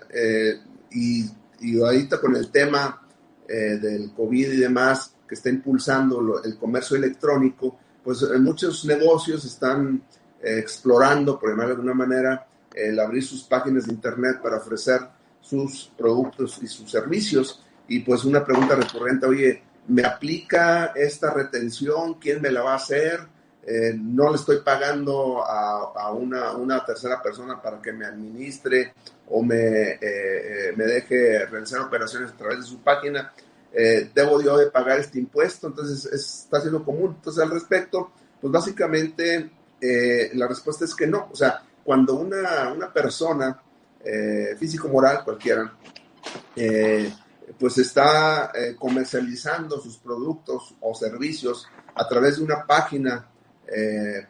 y, 0.92 1.29
y 1.62 1.81
ahorita 1.81 2.20
con 2.20 2.37
el 2.37 2.48
tema 2.53 3.05
del 3.48 4.12
COVID 4.14 4.53
y 4.53 4.59
demás, 4.59 5.16
que 5.33 5.35
está 5.35 5.48
impulsando 5.48 6.42
el 6.44 6.57
comercio 6.57 6.96
electrónico, 6.96 7.79
pues 8.03 8.22
eh, 8.22 8.38
muchos 8.38 8.85
negocios 8.85 9.44
están 9.44 10.03
eh, 10.42 10.59
explorando, 10.59 11.38
por 11.38 11.51
llamarlo 11.51 11.75
de 11.75 11.81
alguna 11.81 11.94
manera, 11.94 12.46
el 12.75 12.98
abrir 12.98 13.25
sus 13.25 13.44
páginas 13.44 13.87
de 13.87 13.92
Internet 13.92 14.40
para 14.42 14.57
ofrecer 14.57 15.01
sus 15.43 15.93
productos 15.99 16.59
y 16.63 16.67
sus 16.67 16.91
servicios. 16.91 17.63
Y 17.89 17.99
pues 18.01 18.25
una 18.25 18.43
pregunta 18.43 18.75
recurrente, 18.75 19.27
oye, 19.27 19.63
¿me 19.89 20.03
aplica 20.03 20.93
esta 20.97 21.35
retención? 21.35 22.15
¿Quién 22.15 22.41
me 22.41 22.51
la 22.51 22.63
va 22.63 22.73
a 22.73 22.77
hacer? 22.77 23.21
Eh, 23.67 23.95
no 23.95 24.31
le 24.31 24.37
estoy 24.37 24.61
pagando 24.65 25.45
a, 25.45 26.11
una, 26.13 26.53
una, 26.53 26.85
tercera 26.85 27.23
persona 27.23 27.61
para 27.61 27.81
que 27.81 27.93
me 27.93 28.07
administre 28.07 28.95
o 29.29 29.43
me, 29.43 29.99
me 30.75 30.85
deje 30.85 31.47
realizar 31.47 31.81
operaciones 31.81 32.31
a 32.31 32.37
través 32.37 32.61
de 32.61 32.65
su 32.65 32.79
página. 32.79 33.33
Eh, 33.75 34.11
debo 34.15 34.43
yo 34.43 34.59
de 34.59 34.71
pagar 34.71 34.99
este 34.99 35.19
impuesto, 35.19 35.69
entonces 35.69 36.05
está 36.13 36.61
siendo 36.61 36.85
común. 36.85 37.15
Entonces 37.17 37.43
al 37.43 37.51
respecto, 37.51 38.13
pues 38.41 38.53
básicamente 38.53 39.51
eh, 39.81 40.31
la 40.35 40.47
respuesta 40.47 40.85
es 40.85 40.95
que 40.95 41.07
no. 41.07 41.29
O 41.33 41.37
sea, 41.37 41.63
cuando 41.83 42.15
una, 42.15 42.73
una 42.73 42.93
persona, 42.93 43.61
eh, 44.05 44.57
físico-moral 44.59 45.25
cualquiera, 45.25 45.73
pues 47.59 47.79
está 47.79 48.53
comercializando 48.79 49.81
sus 49.81 49.99
productos 49.99 50.75
o 50.81 50.95
servicios 50.95 51.67
a 51.95 52.07
través 52.09 52.37
de 52.37 52.45
una 52.45 52.67
página 52.67 53.27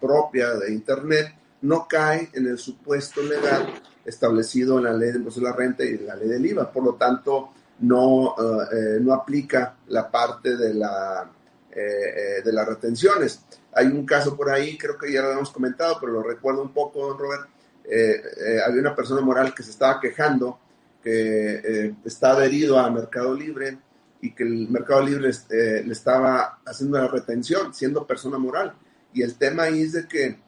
propia 0.00 0.54
de 0.54 0.72
Internet, 0.72 1.34
no 1.62 1.86
cae 1.88 2.30
en 2.32 2.46
el 2.46 2.58
supuesto 2.58 3.22
legal 3.22 3.72
establecido 4.04 4.78
en 4.78 4.84
la 4.84 4.92
ley 4.92 5.12
de 5.12 5.18
impuestos 5.18 5.42
de 5.42 5.48
la 5.48 5.56
renta 5.56 5.84
y 5.84 5.88
en 5.88 6.06
la 6.06 6.16
ley 6.16 6.28
del 6.28 6.46
IVA. 6.46 6.70
Por 6.70 6.84
lo 6.84 6.94
tanto, 6.94 7.50
no, 7.80 8.34
eh, 8.38 8.66
eh, 8.72 8.98
no 9.00 9.14
aplica 9.14 9.76
la 9.88 10.10
parte 10.10 10.56
de, 10.56 10.74
la, 10.74 11.30
eh, 11.70 12.42
de 12.44 12.52
las 12.52 12.66
retenciones. 12.66 13.40
Hay 13.74 13.86
un 13.86 14.04
caso 14.04 14.36
por 14.36 14.50
ahí, 14.50 14.76
creo 14.76 14.98
que 14.98 15.12
ya 15.12 15.22
lo 15.22 15.32
hemos 15.32 15.50
comentado, 15.50 15.98
pero 16.00 16.12
lo 16.12 16.22
recuerdo 16.22 16.62
un 16.62 16.72
poco, 16.72 17.06
don 17.06 17.18
Robert. 17.18 17.48
Había 17.84 18.80
una 18.80 18.94
persona 18.94 19.20
moral 19.20 19.54
que 19.54 19.62
se 19.62 19.70
estaba 19.70 20.00
quejando 20.00 20.58
que 21.02 21.94
está 22.04 22.32
adherido 22.32 22.78
a 22.78 22.90
Mercado 22.90 23.34
Libre 23.34 23.78
y 24.20 24.32
que 24.32 24.44
el 24.44 24.68
Mercado 24.68 25.02
Libre 25.02 25.30
le 25.50 25.92
estaba 25.92 26.60
haciendo 26.64 26.98
la 26.98 27.08
retención 27.08 27.74
siendo 27.74 28.06
persona 28.06 28.38
moral. 28.38 28.72
Y 29.12 29.22
el 29.22 29.34
tema 29.34 29.64
ahí 29.64 29.82
es 29.82 29.92
de 29.92 30.06
que 30.06 30.38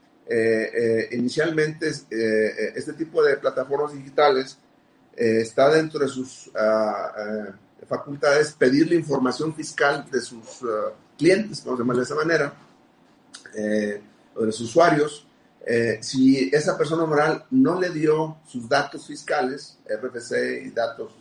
inicialmente 1.12 1.88
este 1.88 2.92
tipo 2.92 3.22
de 3.22 3.36
plataformas 3.36 3.92
digitales 3.92 4.56
está 5.16 5.70
dentro 5.70 6.00
de 6.00 6.08
sus 6.08 6.50
ah, 6.56 7.52
facultades 7.88 8.52
pedirle 8.52 8.96
información 8.96 9.54
fiscal 9.54 10.06
de 10.10 10.20
sus 10.20 10.64
clientes, 11.18 11.64
vamos 11.64 11.80
a 11.80 11.82
llamarlo 11.82 12.00
de 12.00 12.04
esa 12.04 12.14
manera, 12.14 12.54
o 14.34 14.44
de 14.44 14.52
sus 14.52 14.70
usuarios, 14.70 15.26
eh, 15.66 15.98
si 16.02 16.50
esa 16.52 16.76
persona 16.76 17.06
moral 17.06 17.46
no 17.50 17.80
le 17.80 17.88
dio 17.90 18.38
sus 18.46 18.68
datos 18.68 19.06
fiscales, 19.06 19.78
RFC 19.88 20.66
y 20.66 20.70
datos 20.70 21.12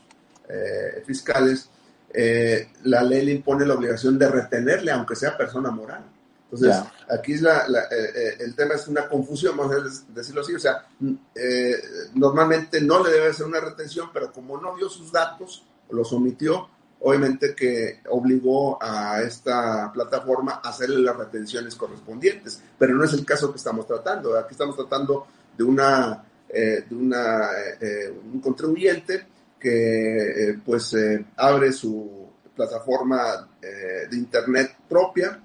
eh, 0.50 1.02
fiscales, 1.06 1.70
eh, 2.14 2.70
la 2.84 3.04
ley 3.04 3.26
le 3.26 3.32
impone 3.32 3.66
la 3.66 3.76
obligación 3.76 4.20
de 4.20 4.28
retenerle, 4.28 4.92
aunque 4.92 5.16
sea 5.16 5.38
persona 5.38 5.72
moral. 5.72 6.04
Entonces, 6.52 6.84
aquí 7.10 7.34
es 7.34 7.42
la, 7.42 7.66
el 8.40 8.54
tema 8.54 8.76
es 8.76 8.88
una 8.88 9.10
confusión, 9.10 9.58
vamos 9.58 9.76
a 9.76 10.14
decirlo 10.14 10.42
así. 10.42 10.54
O 10.54 10.60
sea, 10.60 10.86
normalmente 12.14 12.80
no 12.80 13.04
le 13.04 13.10
debe 13.10 13.30
hacer 13.30 13.48
una 13.48 13.60
retención, 13.60 14.12
pero 14.14 14.32
como 14.32 14.62
no 14.62 14.78
dio 14.78 14.88
sus 14.88 15.12
datos, 15.12 15.66
los 15.90 16.14
omitió, 16.14 16.70
obviamente 17.04 17.54
que 17.54 18.00
obligó 18.10 18.82
a 18.82 19.22
esta 19.22 19.92
plataforma 19.92 20.62
a 20.64 20.70
hacerle 20.70 21.02
las 21.02 21.18
retenciones 21.18 21.76
correspondientes, 21.76 22.62
pero 22.78 22.96
no 22.96 23.04
es 23.04 23.14
el 23.14 23.26
caso 23.26 23.52
que 23.52 23.58
estamos 23.58 23.86
tratando. 23.86 24.38
Aquí 24.38 24.54
estamos 24.54 24.76
tratando 24.76 25.28
de 25.58 25.64
una, 25.64 26.24
eh, 26.48 26.86
de 26.90 26.96
una 26.96 27.50
eh, 27.80 28.10
un 28.10 28.40
contribuyente 28.40 29.28
que 29.60 30.50
eh, 30.50 30.60
pues 30.66 30.96
abre 31.38 31.72
su 31.74 32.30
plataforma 32.56 33.50
de 33.62 34.16
internet 34.16 34.76
propia 34.88 35.42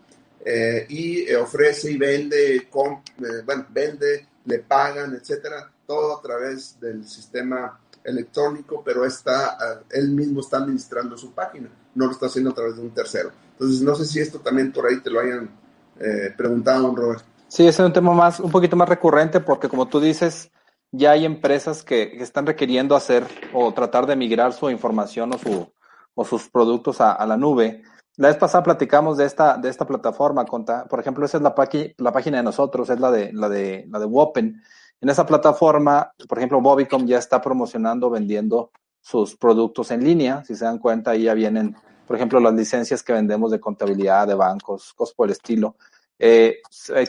y 0.89 1.33
ofrece 1.35 1.91
y 1.93 1.97
vende, 1.97 2.69
con, 2.71 3.01
bueno, 3.45 3.67
vende, 3.71 4.27
le 4.45 4.59
pagan, 4.59 5.15
etcétera, 5.15 5.71
todo 5.87 6.19
a 6.19 6.23
través 6.23 6.79
del 6.81 7.07
sistema 7.07 7.79
electrónico, 8.05 8.83
pero 8.85 9.05
está, 9.05 9.57
ah, 9.59 9.81
él 9.91 10.11
mismo 10.11 10.41
está 10.41 10.59
administrando 10.59 11.17
su 11.17 11.33
página, 11.33 11.69
no 11.95 12.07
lo 12.07 12.13
está 12.13 12.27
haciendo 12.27 12.51
a 12.51 12.55
través 12.55 12.77
de 12.77 12.83
un 12.83 12.91
tercero. 12.91 13.31
Entonces, 13.53 13.83
no 13.83 13.95
sé 13.95 14.05
si 14.07 14.21
esto 14.21 14.39
también 14.41 14.73
por 14.73 14.87
ahí 14.87 15.01
te 15.01 15.11
lo 15.11 15.21
hayan 15.21 15.51
eh, 15.99 16.33
preguntado, 16.37 16.95
Robert. 16.95 17.25
Sí, 17.49 17.67
es 17.67 17.79
un 17.79 17.93
tema 17.93 18.13
más, 18.13 18.41
un 18.41 18.51
poquito 18.51 18.77
más 18.77 18.89
recurrente, 18.89 19.41
porque 19.41 19.69
como 19.69 19.89
tú 19.89 20.01
dices, 20.01 20.51
ya 20.93 21.13
hay 21.13 21.25
empresas 21.25 21.83
que, 21.83 22.23
están 22.23 22.47
requiriendo 22.47 22.95
hacer 22.95 23.27
o 23.53 23.73
tratar 23.73 24.07
de 24.07 24.17
migrar 24.17 24.53
su 24.53 24.71
información 24.71 25.33
o, 25.35 25.39
su, 25.39 25.73
o 26.15 26.25
sus 26.25 26.49
productos 26.49 27.01
a, 27.01 27.25
la 27.27 27.37
nube. 27.37 27.83
La 28.17 28.29
vez 28.29 28.37
pasada 28.37 28.65
platicamos 28.65 29.17
de 29.17 29.25
esta, 29.25 29.57
de 29.57 29.69
esta 29.69 29.87
plataforma, 29.87 30.45
por 30.45 31.01
ejemplo, 31.01 31.25
esa 31.25 31.39
es 31.39 31.43
la, 31.43 31.55
la 31.99 32.13
página 32.13 32.39
de 32.39 32.43
nosotros, 32.43 32.91
es 32.91 33.01
la 33.01 33.11
de, 33.11 33.33
la 33.33 33.49
de, 33.49 33.87
la 33.89 33.99
de 33.99 34.07
Wopen. 34.07 34.63
En 35.01 35.09
esa 35.09 35.25
plataforma, 35.25 36.13
por 36.29 36.39
ejemplo, 36.39 36.61
Bobicom 36.61 37.07
ya 37.07 37.19
está 37.19 37.41
promocionando, 37.41 38.11
vendiendo 38.11 38.73
sus 39.01 39.37
productos 39.37 39.91
en 39.91 40.03
línea. 40.03 40.45
Si 40.45 40.55
se 40.57 40.65
dan 40.65 40.79
cuenta, 40.79 41.13
ahí 41.13 41.25
ya 41.25 41.35
vienen, 41.35 41.77
por 42.07 42.17
ejemplo, 42.17 42.41
las 42.41 42.55
licencias 42.55 43.03
que 43.03 43.13
vendemos 43.13 43.51
de 43.51 43.61
contabilidad, 43.61 44.27
de 44.27 44.35
bancos, 44.35 44.93
cosas 44.95 45.15
por 45.15 45.29
el 45.29 45.33
estilo. 45.33 45.77
Eh, 46.19 46.61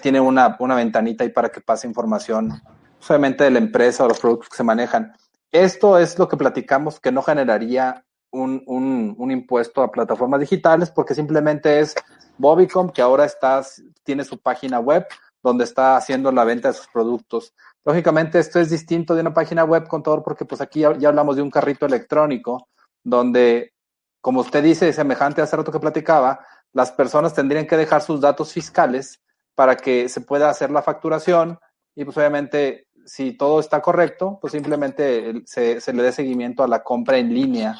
tiene 0.01 0.19
una, 0.19 0.55
una 0.59 0.75
ventanita 0.75 1.23
ahí 1.23 1.31
para 1.31 1.49
que 1.49 1.61
pase 1.61 1.87
información, 1.87 2.61
solamente 2.99 3.43
de 3.43 3.51
la 3.51 3.59
empresa 3.59 4.05
o 4.05 4.07
los 4.07 4.19
productos 4.19 4.49
que 4.49 4.57
se 4.57 4.63
manejan. 4.63 5.13
Esto 5.51 5.97
es 5.97 6.19
lo 6.19 6.27
que 6.27 6.37
platicamos 6.37 6.99
que 6.99 7.11
no 7.11 7.23
generaría 7.23 8.05
un, 8.31 8.61
un, 8.67 9.15
un 9.17 9.31
impuesto 9.31 9.81
a 9.81 9.91
plataformas 9.91 10.39
digitales 10.39 10.91
porque 10.91 11.15
simplemente 11.15 11.79
es 11.79 11.95
Bobicom 12.37 12.91
que 12.91 13.01
ahora 13.01 13.25
está, 13.25 13.65
tiene 14.03 14.23
su 14.23 14.37
página 14.37 14.79
web 14.79 15.07
donde 15.41 15.63
está 15.63 15.97
haciendo 15.97 16.31
la 16.31 16.43
venta 16.43 16.67
de 16.67 16.73
sus 16.75 16.87
productos. 16.87 17.53
Lógicamente 17.85 18.39
esto 18.39 18.59
es 18.59 18.69
distinto 18.69 19.15
de 19.15 19.21
una 19.21 19.33
página 19.33 19.63
web, 19.63 19.87
contador, 19.87 20.23
porque 20.23 20.45
pues 20.45 20.61
aquí 20.61 20.81
ya, 20.81 21.09
hablamos 21.09 21.35
de 21.35 21.41
un 21.41 21.49
carrito 21.49 21.85
electrónico 21.85 22.67
donde, 23.03 23.73
como 24.21 24.41
usted 24.41 24.63
dice, 24.63 24.91
semejante 24.93 25.41
a 25.41 25.45
hace 25.45 25.55
rato 25.55 25.71
que 25.71 25.79
platicaba, 25.79 26.45
las 26.73 26.91
personas 26.91 27.33
tendrían 27.33 27.65
que 27.65 27.77
dejar 27.77 28.01
sus 28.01 28.21
datos 28.21 28.53
fiscales 28.53 29.21
para 29.55 29.75
que 29.75 30.09
se 30.09 30.21
pueda 30.21 30.49
hacer 30.49 30.69
la 30.71 30.81
facturación 30.81 31.59
y 31.95 32.05
pues 32.05 32.15
obviamente 32.17 32.87
si 33.05 33.33
todo 33.33 33.59
está 33.59 33.81
correcto, 33.81 34.37
pues 34.39 34.53
simplemente 34.53 35.41
se, 35.45 35.81
se 35.81 35.93
le 35.93 36.03
dé 36.03 36.11
seguimiento 36.11 36.63
a 36.63 36.67
la 36.67 36.83
compra 36.83 37.17
en 37.17 37.33
línea. 37.33 37.75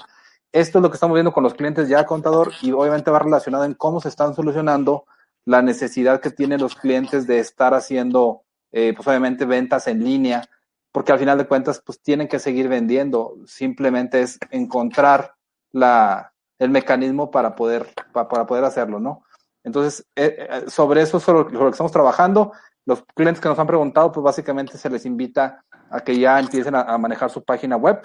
Esto 0.52 0.80
es 0.80 0.82
lo 0.82 0.90
que 0.90 0.96
estamos 0.96 1.14
viendo 1.14 1.32
con 1.32 1.44
los 1.44 1.54
clientes 1.54 1.88
ya, 1.88 2.06
contador, 2.06 2.52
y 2.62 2.72
obviamente 2.72 3.12
va 3.12 3.20
relacionado 3.20 3.66
en 3.66 3.76
cómo 3.76 4.02
se 4.02 4.10
están 4.10 4.34
solucionando 4.34 5.06
la 5.46 5.62
necesidad 5.62 6.20
que 6.20 6.32
tienen 6.32 6.62
los 6.62 6.76
clientes 6.76 7.28
de 7.28 7.40
estar 7.40 7.76
haciendo, 7.76 8.42
eh, 8.72 8.94
pues 8.96 9.08
obviamente 9.08 9.46
ventas 9.46 9.88
en 9.88 10.04
línea, 10.04 10.48
porque 10.92 11.12
al 11.12 11.20
final 11.20 11.38
de 11.38 11.48
cuentas, 11.48 11.82
pues 11.86 12.02
tienen 12.02 12.28
que 12.28 12.40
seguir 12.40 12.68
vendiendo. 12.68 13.36
Simplemente 13.46 14.22
es 14.22 14.40
encontrar 14.52 15.36
la, 15.72 16.34
el 16.58 16.70
mecanismo 16.70 17.32
para 17.32 17.56
poder, 17.56 17.94
para, 18.12 18.46
poder 18.46 18.64
hacerlo, 18.64 19.00
¿no? 19.00 19.24
Entonces, 19.64 20.06
eh, 20.16 20.48
eh, 20.50 20.64
sobre 20.70 21.02
eso 21.02 21.18
es 21.18 21.28
lo 21.28 21.48
que 21.48 21.70
estamos 21.70 21.92
trabajando. 21.92 22.54
Los 22.86 23.04
clientes 23.16 23.42
que 23.42 23.50
nos 23.50 23.60
han 23.60 23.68
preguntado, 23.68 24.12
pues 24.12 24.24
básicamente 24.24 24.78
se 24.78 24.90
les 24.90 25.06
invita 25.06 25.64
a 25.92 26.02
que 26.02 26.18
ya 26.18 26.40
empiecen 26.40 26.76
a, 26.76 26.98
manejar 26.98 27.30
su 27.30 27.44
página 27.44 27.76
web. 27.76 28.02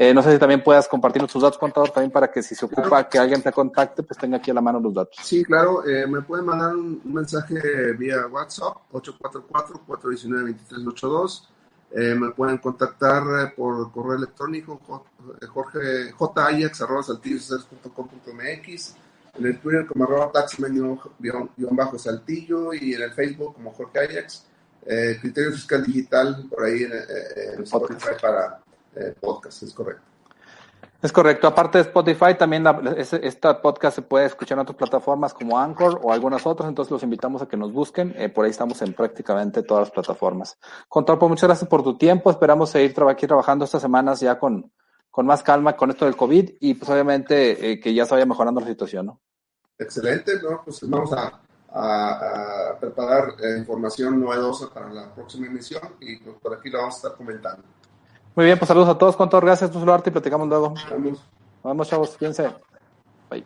Eh, 0.00 0.14
no 0.14 0.22
sé 0.22 0.32
si 0.32 0.38
también 0.38 0.62
puedas 0.62 0.86
compartir 0.86 1.26
tus 1.26 1.42
datos, 1.42 1.58
contador, 1.58 1.90
también 1.90 2.12
para 2.12 2.30
que 2.30 2.40
si 2.40 2.54
se 2.54 2.64
ocupa 2.64 3.08
que 3.08 3.18
alguien 3.18 3.42
te 3.42 3.50
contacte, 3.50 4.04
pues 4.04 4.16
tenga 4.16 4.36
aquí 4.36 4.52
a 4.52 4.54
la 4.54 4.60
mano 4.60 4.78
los 4.78 4.94
datos. 4.94 5.18
Sí, 5.20 5.44
claro, 5.44 5.84
eh, 5.84 6.06
me 6.06 6.22
pueden 6.22 6.46
mandar 6.46 6.76
un, 6.76 7.00
mensaje 7.04 7.92
vía 7.94 8.28
WhatsApp, 8.28 8.76
844-419-2382. 8.92 11.48
Eh, 11.90 12.14
me 12.14 12.30
pueden 12.30 12.58
contactar 12.58 13.24
eh, 13.40 13.48
por 13.56 13.90
correo 13.90 14.18
electrónico, 14.18 14.78
jorge 15.48 16.14
jayax.com.mx. 16.16 18.94
en 19.34 19.46
el 19.46 19.58
Twitter 19.58 19.84
como 19.86 20.04
arroba 20.04 20.30
taxman-saltillo 20.30 22.72
y 22.74 22.94
en 22.94 23.02
el 23.02 23.10
Facebook 23.12 23.54
como 23.54 23.72
Jorge 23.72 23.98
Ajax. 23.98 24.44
Eh, 24.86 25.18
criterio 25.20 25.50
fiscal 25.52 25.84
digital 25.84 26.46
por 26.48 26.62
ahí 26.64 26.84
en, 26.84 26.92
en 26.92 27.64
Spotify 27.64 28.10
para 28.20 28.60
eh, 28.98 29.14
podcast, 29.20 29.62
es 29.62 29.72
correcto. 29.72 30.02
Es 31.00 31.12
correcto. 31.12 31.46
Aparte 31.46 31.78
de 31.78 31.82
Spotify, 31.82 32.34
también 32.36 32.64
esta 32.96 33.62
podcast 33.62 33.94
se 33.94 34.02
puede 34.02 34.26
escuchar 34.26 34.58
en 34.58 34.62
otras 34.62 34.76
plataformas 34.76 35.32
como 35.32 35.56
Anchor 35.56 36.00
o 36.02 36.12
algunas 36.12 36.44
otras. 36.44 36.68
Entonces 36.68 36.90
los 36.90 37.04
invitamos 37.04 37.40
a 37.40 37.46
que 37.46 37.56
nos 37.56 37.72
busquen. 37.72 38.12
Eh, 38.16 38.28
por 38.28 38.44
ahí 38.44 38.50
estamos 38.50 38.82
en 38.82 38.92
prácticamente 38.94 39.62
todas 39.62 39.82
las 39.82 39.90
plataformas. 39.92 40.58
Contador, 40.88 41.20
pues 41.20 41.30
muchas 41.30 41.48
gracias 41.48 41.70
por 41.70 41.84
tu 41.84 41.96
tiempo. 41.96 42.30
Esperamos 42.32 42.70
seguir 42.70 42.94
aquí 43.08 43.28
trabajando 43.28 43.64
estas 43.64 43.80
semanas 43.80 44.18
ya 44.18 44.40
con, 44.40 44.72
con 45.08 45.24
más 45.24 45.44
calma 45.44 45.76
con 45.76 45.90
esto 45.90 46.04
del 46.04 46.16
COVID 46.16 46.54
y 46.58 46.74
pues 46.74 46.90
obviamente 46.90 47.70
eh, 47.70 47.78
que 47.78 47.94
ya 47.94 48.04
se 48.04 48.14
vaya 48.14 48.26
mejorando 48.26 48.60
la 48.60 48.66
situación, 48.66 49.06
¿no? 49.06 49.20
Excelente, 49.78 50.32
¿no? 50.42 50.62
Pues 50.64 50.80
vamos 50.88 51.12
a, 51.12 51.40
a, 51.70 52.76
preparar 52.80 53.34
eh, 53.40 53.58
información 53.58 54.20
novedosa 54.20 54.68
para 54.74 54.92
la 54.92 55.14
próxima 55.14 55.46
emisión 55.46 55.82
y 56.00 56.16
pues 56.16 56.36
por 56.38 56.54
aquí 56.54 56.70
lo 56.70 56.78
vamos 56.78 56.94
a 56.94 56.96
estar 56.96 57.14
comentando. 57.16 57.62
Muy 58.38 58.44
bien, 58.44 58.56
pues 58.56 58.68
saludos 58.68 58.88
a 58.88 58.96
todos, 58.96 59.16
con 59.16 59.28
gracias, 59.42 59.72
tu 59.72 59.80
y 60.10 60.12
platicamos 60.12 60.46
luego. 60.46 60.72
Vamos. 61.64 61.88
Chavos, 61.88 62.16
fíjense. 62.16 62.48
Bye. 63.28 63.44